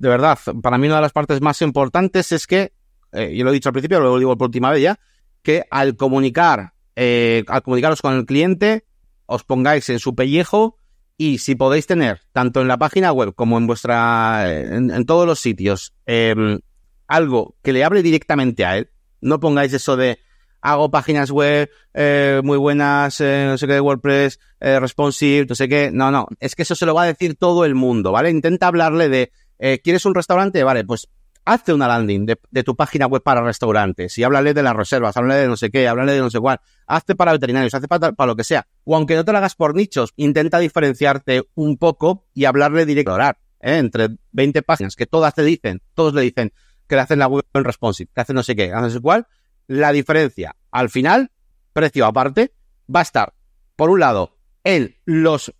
[0.00, 2.72] de verdad, para mí una de las partes más importantes es que,
[3.12, 4.98] eh, yo lo he dicho al principio, lo digo por última vez ya,
[5.42, 8.86] que al comunicar, eh, al comunicaros con el cliente,
[9.26, 10.78] os pongáis en su pellejo
[11.18, 15.26] y si podéis tener, tanto en la página web como en vuestra, en, en todos
[15.26, 16.60] los sitios, em,
[17.06, 18.88] algo que le hable directamente a él,
[19.20, 20.18] no pongáis eso de,
[20.62, 25.68] hago páginas web eh, muy buenas, eh, no sé qué, WordPress, eh, responsive, no sé
[25.68, 25.90] qué.
[25.92, 28.30] No, no, es que eso se lo va a decir todo el mundo, ¿vale?
[28.30, 30.64] Intenta hablarle de, eh, ¿quieres un restaurante?
[30.64, 31.08] Vale, pues
[31.44, 35.42] hazte una landing de, tu página web para restaurantes y háblale de las reservas, háblale
[35.42, 38.28] de no sé qué, háblale de no sé cuál, hazte para veterinarios, hazte para, para
[38.28, 38.66] lo que sea.
[38.84, 43.18] O aunque no te lo hagas por nichos, intenta diferenciarte un poco y hablarle directo,
[43.18, 43.34] ¿eh?
[43.60, 46.52] entre 20 páginas que todas te dicen, todos le dicen
[46.86, 49.26] que le hacen la web en responsive, que hacen no sé qué, no sé cuál,
[49.66, 51.30] la diferencia al final,
[51.72, 52.52] precio aparte,
[52.94, 53.34] va a estar,
[53.76, 55.54] por un lado, en los,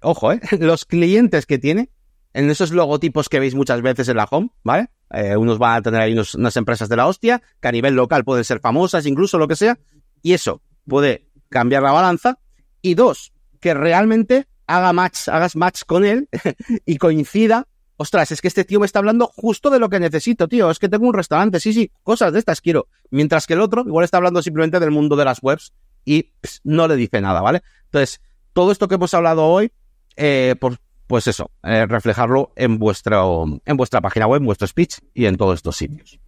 [0.00, 1.90] ojo, eh, los clientes que tiene,
[2.36, 4.90] en esos logotipos que veis muchas veces en la home, ¿vale?
[5.10, 8.24] Eh, unos van a tener ahí unas empresas de la hostia, que a nivel local
[8.24, 9.78] pueden ser famosas, incluso lo que sea,
[10.20, 12.38] y eso puede cambiar la balanza.
[12.82, 16.28] Y dos, que realmente haga match, hagas match con él
[16.84, 17.68] y coincida.
[17.96, 20.70] Ostras, es que este tío me está hablando justo de lo que necesito, tío.
[20.70, 22.88] Es que tengo un restaurante, sí, sí, cosas de estas quiero.
[23.08, 25.72] Mientras que el otro igual está hablando simplemente del mundo de las webs
[26.04, 26.34] y
[26.64, 27.62] no le dice nada, ¿vale?
[27.84, 28.20] Entonces,
[28.52, 29.72] todo esto que hemos hablado hoy,
[30.16, 34.98] eh, por, pues eso, eh, reflejarlo en, vuestro, en vuestra página web, en vuestro speech
[35.14, 36.18] y en todos estos sitios.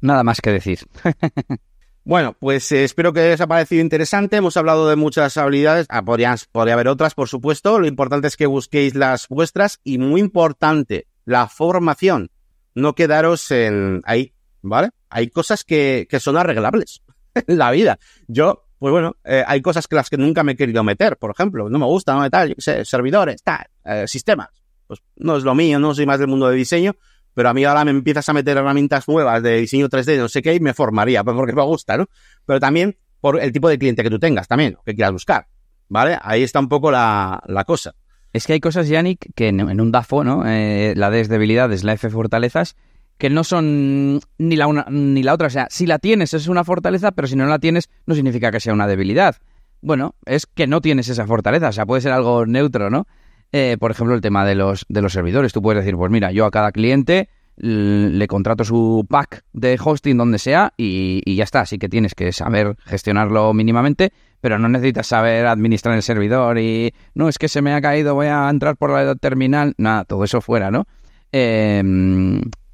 [0.00, 0.80] Nada más que decir.
[2.04, 4.36] bueno, pues eh, espero que os haya parecido interesante.
[4.36, 5.86] Hemos hablado de muchas habilidades.
[5.88, 7.80] Ah, podría, haber otras, por supuesto.
[7.80, 12.30] Lo importante es que busquéis las vuestras y muy importante, la formación.
[12.74, 14.32] No quedaros en ahí,
[14.62, 14.90] ¿vale?
[15.10, 17.02] Hay cosas que, que son arreglables
[17.34, 17.98] en la vida.
[18.28, 21.32] Yo pues bueno, eh, hay cosas que las que nunca me he querido meter, por
[21.32, 24.48] ejemplo, no me gusta, no tal, servidores, tal, eh, sistemas.
[24.86, 26.96] Pues no es lo mío, no soy más del mundo de diseño,
[27.34, 30.42] pero a mí ahora me empiezas a meter herramientas nuevas de diseño 3D, no sé
[30.42, 32.06] qué, y me formaría, pues porque me gusta, ¿no?
[32.46, 35.46] Pero también por el tipo de cliente que tú tengas, también, que quieras buscar,
[35.88, 36.18] ¿vale?
[36.22, 37.94] Ahí está un poco la, la cosa.
[38.32, 40.44] Es que hay cosas, Yannick, que en, un DAFO, ¿no?
[40.46, 42.76] Eh, la D es debilidades, la F fortalezas,
[43.16, 45.48] que no son ni la una ni la otra.
[45.48, 48.50] O sea, si la tienes es una fortaleza, pero si no la tienes no significa
[48.50, 49.36] que sea una debilidad.
[49.80, 53.06] Bueno, es que no tienes esa fortaleza, o sea, puede ser algo neutro, ¿no?
[53.52, 55.52] Eh, por ejemplo, el tema de los, de los servidores.
[55.52, 57.28] Tú puedes decir, pues mira, yo a cada cliente
[57.60, 61.60] le contrato su pack de hosting donde sea y, y, ya está.
[61.60, 66.94] Así que tienes que saber gestionarlo mínimamente, pero no necesitas saber administrar el servidor y
[67.14, 69.74] no, es que se me ha caído, voy a entrar por la terminal.
[69.78, 70.86] Nada, todo eso fuera, ¿no?
[71.32, 71.82] Eh,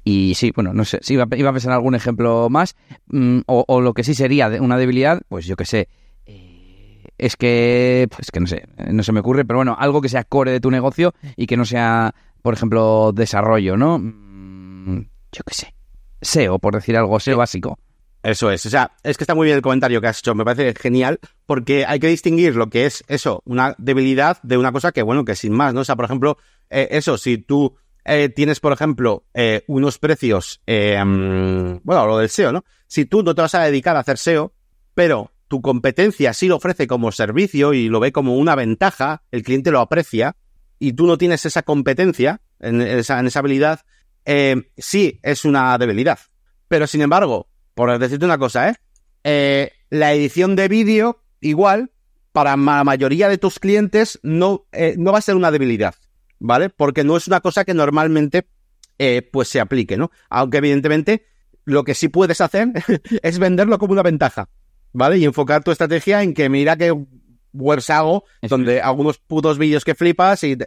[0.07, 2.75] y sí, bueno, no sé, si iba, a pensar algún ejemplo más,
[3.07, 5.89] mm, o, lo que sí sería una debilidad, pues yo qué sé,
[7.17, 10.23] es que, pues que no sé, no se me ocurre, pero bueno, algo que sea
[10.23, 13.99] core de tu negocio y que no sea, por ejemplo, desarrollo, ¿no?
[13.99, 15.75] Mm, yo qué sé,
[16.21, 17.79] SEO, por decir algo, SEO básico.
[18.23, 20.43] Eso es, o sea, es que está muy bien el comentario que has hecho, me
[20.43, 24.91] parece genial, porque hay que distinguir lo que es eso, una debilidad de una cosa
[24.91, 25.81] que, bueno, que sin más, ¿no?
[25.81, 26.37] O sea, por ejemplo,
[26.71, 32.29] eh, eso, si tú eh, tienes, por ejemplo, eh, unos precios, mm, bueno, lo del
[32.29, 32.65] SEO, ¿no?
[32.87, 34.53] Si tú no te vas a dedicar a hacer SEO,
[34.95, 39.43] pero tu competencia sí lo ofrece como servicio y lo ve como una ventaja, el
[39.43, 40.35] cliente lo aprecia,
[40.79, 43.79] y tú no tienes esa competencia en esa, en esa habilidad,
[44.77, 46.19] sí es una debilidad.
[46.67, 48.75] Pero sin embargo, por decirte una cosa,
[49.23, 49.71] ¿eh?
[49.89, 51.91] la edición de vídeo, igual,
[52.33, 54.65] para la mayoría de tus clientes, no,
[54.97, 55.95] no va a ser una debilidad.
[56.39, 56.69] ¿vale?
[56.69, 58.47] Porque no es una cosa que normalmente
[58.99, 60.11] eh, pues se aplique, ¿no?
[60.29, 61.25] Aunque evidentemente
[61.65, 62.69] lo que sí puedes hacer
[63.21, 64.49] es venderlo como una ventaja,
[64.95, 65.17] ¿vale?
[65.17, 66.95] Y enfocar tu estrategia en que mira que
[67.53, 70.57] works hago, donde algunos putos vídeos que flipas y...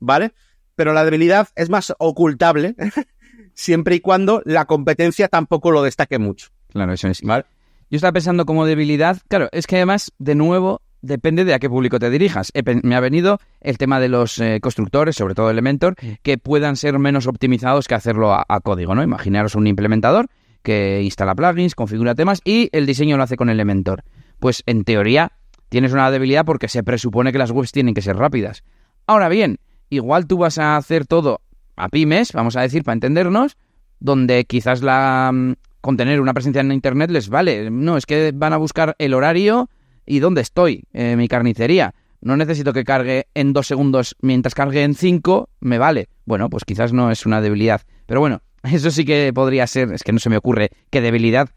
[0.00, 0.32] ¿Vale?
[0.74, 2.74] Pero la debilidad es más ocultable
[3.54, 6.48] siempre y cuando la competencia tampoco lo destaque mucho.
[6.70, 7.22] Claro, eso es.
[7.22, 7.44] ¿Vale?
[7.90, 11.68] Yo estaba pensando como debilidad, claro, es que además, de nuevo, depende de a qué
[11.68, 12.50] público te dirijas.
[12.82, 16.98] me ha venido el tema de los eh, constructores, sobre todo Elementor, que puedan ser
[16.98, 19.02] menos optimizados que hacerlo a, código, ¿no?
[19.02, 20.28] Imaginaros un implementador
[20.62, 24.04] que instala plugins, configura temas y el diseño lo hace con Elementor.
[24.38, 25.32] Pues en teoría
[25.68, 28.62] tienes una debilidad porque se presupone que las webs tienen que ser rápidas.
[29.06, 29.58] Ahora bien,
[29.90, 31.40] igual tú vas a hacer todo
[31.76, 33.56] a pymes, vamos a decir, para entendernos,
[33.98, 37.70] donde quizás la mm, con tener una presencia en internet les vale.
[37.70, 39.68] No, es que van a buscar el horario
[40.06, 41.94] y dónde estoy, en mi carnicería.
[42.20, 46.08] No necesito que cargue en dos segundos, mientras cargue en cinco, me vale.
[46.24, 47.82] Bueno, pues quizás no es una debilidad.
[48.06, 48.42] Pero bueno,
[48.72, 51.50] eso sí que podría ser, es que no se me ocurre qué debilidad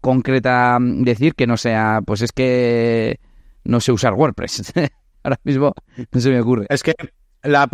[0.00, 3.18] concreta mm, decir que no sea, pues es que
[3.64, 4.72] no sé usar WordPress.
[5.22, 5.74] Ahora mismo
[6.12, 6.66] no se me ocurre.
[6.68, 6.94] Es que
[7.42, 7.68] la,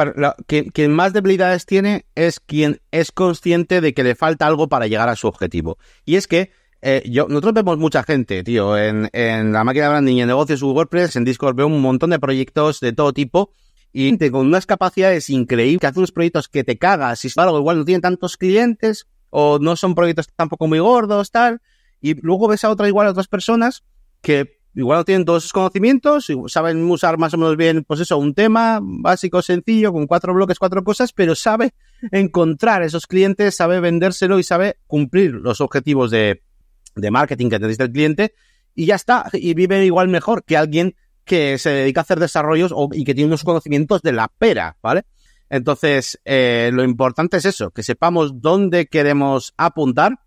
[0.47, 5.09] quien, más debilidades tiene es quien es consciente de que le falta algo para llegar
[5.09, 5.79] a su objetivo.
[6.05, 6.51] Y es que
[6.83, 10.63] eh, yo, nosotros vemos mucha gente, tío, en, en la máquina de branding, en negocios
[10.63, 13.51] WordPress, en Discord, veo un montón de proyectos de todo tipo
[13.99, 17.79] y con unas capacidades increíbles, que hacen unos proyectos que te cagas, y algo igual
[17.79, 21.63] no tienen tantos clientes, o no son proyectos tampoco muy gordos, tal,
[22.03, 23.85] y luego ves a otra igual a otras personas
[24.21, 28.19] que igual no tienen todos esos conocimientos, saben usar más o menos bien, pues eso,
[28.19, 31.73] un tema básico, sencillo, con cuatro bloques, cuatro cosas, pero sabe
[32.13, 36.43] encontrar esos clientes, sabe vendérselo y sabe cumplir los objetivos de,
[36.97, 38.35] de marketing que necesita el cliente
[38.75, 40.97] y ya está, y vive igual mejor que alguien
[41.27, 45.05] que se dedica a hacer desarrollos y que tiene unos conocimientos de la pera, ¿vale?
[45.51, 50.21] Entonces, eh, lo importante es eso, que sepamos dónde queremos apuntar.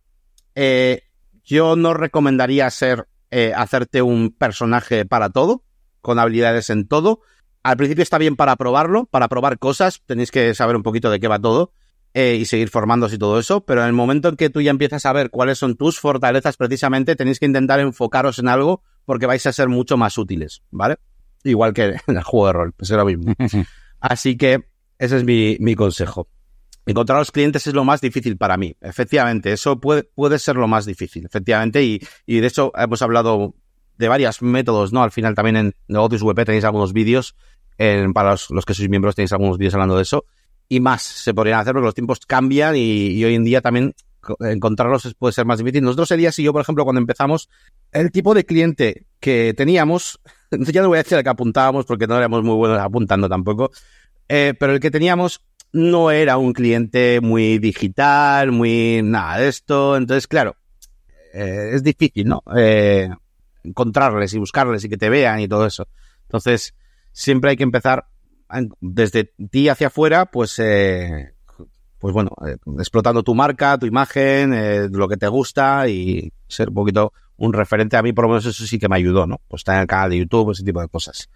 [0.55, 1.03] Eh,
[1.43, 5.63] yo no recomendaría ser, eh, hacerte un personaje para todo,
[6.01, 7.21] con habilidades en todo.
[7.63, 11.19] Al principio está bien para probarlo, para probar cosas, tenéis que saber un poquito de
[11.19, 11.71] qué va todo.
[12.11, 15.05] y seguir formándose y todo eso, pero en el momento en que tú ya empiezas
[15.05, 19.43] a ver cuáles son tus fortalezas, precisamente tenéis que intentar enfocaros en algo porque vais
[19.47, 20.97] a ser mucho más útiles, ¿vale?
[21.43, 23.33] Igual que en el juego de rol, pues es lo mismo.
[23.99, 26.27] Así que ese es mi, mi consejo.
[26.85, 28.75] Encontrar a los clientes es lo más difícil para mí.
[28.81, 31.83] Efectivamente, eso puede, puede ser lo más difícil, efectivamente.
[31.83, 33.55] Y, y de hecho hemos hablado
[33.97, 35.01] de varios métodos, ¿no?
[35.01, 37.35] Al final también en Negocios WP tenéis algunos vídeos.
[37.79, 40.25] En, para los, los, que sois miembros tenéis algunos vídeos hablando de eso.
[40.67, 43.95] Y más se podrían hacer porque los tiempos cambian y, y hoy en día también
[44.39, 45.83] encontrarlos puede ser más difícil.
[45.83, 47.49] Nosotros, Elías y yo, por ejemplo, cuando empezamos,
[47.91, 50.19] el tipo de cliente que teníamos,
[50.51, 53.71] ya no voy a decir el que apuntábamos porque no éramos muy buenos apuntando tampoco,
[54.27, 59.97] eh, pero el que teníamos no era un cliente muy digital, muy nada de esto.
[59.97, 60.55] Entonces, claro,
[61.33, 62.43] eh, es difícil, ¿no?
[62.55, 63.09] Eh,
[63.63, 65.87] encontrarles y buscarles y que te vean y todo eso.
[66.23, 66.73] Entonces,
[67.11, 68.07] siempre hay que empezar
[68.81, 71.33] desde ti hacia afuera, pues, eh,
[71.99, 72.31] pues bueno,
[72.79, 77.97] explotando tu marca, tu imagen, lo que te gusta y ser un poquito un referente.
[77.97, 79.41] A mí, por lo menos, eso sí que me ayudó, ¿no?
[79.47, 81.29] Pues estar en el canal de YouTube, ese tipo de cosas.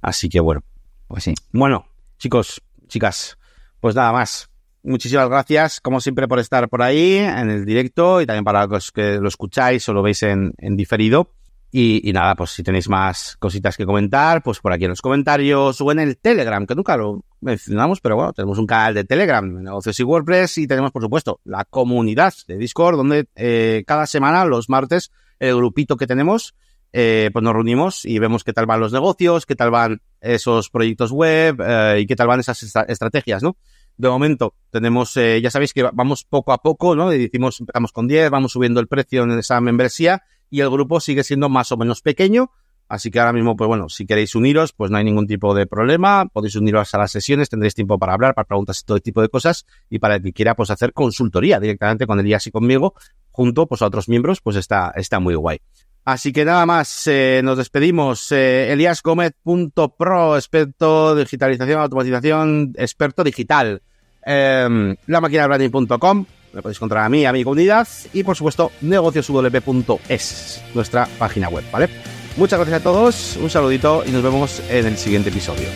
[0.00, 0.62] Así que bueno.
[1.06, 1.34] Pues sí.
[1.52, 1.86] Bueno,
[2.18, 3.36] chicos, chicas,
[3.80, 4.48] pues nada más.
[4.82, 8.92] Muchísimas gracias, como siempre, por estar por ahí en el directo y también para los
[8.92, 11.30] que lo escucháis o lo veis en, en diferido.
[11.70, 15.00] Y, y, nada, pues si tenéis más cositas que comentar, pues por aquí en los
[15.00, 19.04] comentarios o en el Telegram, que nunca lo mencionamos, pero bueno, tenemos un canal de
[19.04, 24.06] Telegram, negocios y WordPress, y tenemos, por supuesto, la comunidad de Discord, donde eh, cada
[24.06, 26.54] semana, los martes, el grupito que tenemos,
[26.92, 30.70] eh, pues nos reunimos y vemos qué tal van los negocios, qué tal van esos
[30.70, 33.56] proyectos web eh, y qué tal van esas estra estrategias, ¿no?
[33.96, 37.12] De momento tenemos, eh, ya sabéis que vamos poco a poco, ¿no?
[37.12, 41.00] Y decimos, empezamos con 10, vamos subiendo el precio en esa membresía y el grupo
[41.00, 42.50] sigue siendo más o menos pequeño.
[42.86, 45.66] Así que ahora mismo, pues bueno, si queréis uniros, pues no hay ningún tipo de
[45.66, 46.26] problema.
[46.32, 49.28] Podéis uniros a las sesiones, tendréis tiempo para hablar, para preguntas y todo tipo de
[49.28, 49.66] cosas.
[49.88, 52.94] Y para el que quiera, pues hacer consultoría directamente con Elías y conmigo,
[53.34, 55.58] junto pues a otros miembros, pues está, está muy guay.
[56.04, 58.30] Así que nada más, eh, nos despedimos.
[58.30, 63.82] Eh, eliasgomez.pro, experto digitalización, automatización, experto digital.
[64.24, 68.70] Eh, la máquina branding.com, me podéis encontrar a mí, a mi comunidad y por supuesto
[68.82, 71.88] negocioswp.es, nuestra página web, ¿vale?
[72.36, 75.68] Muchas gracias a todos, un saludito y nos vemos en el siguiente episodio.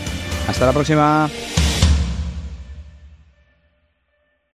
[0.46, 1.28] Hasta la próxima.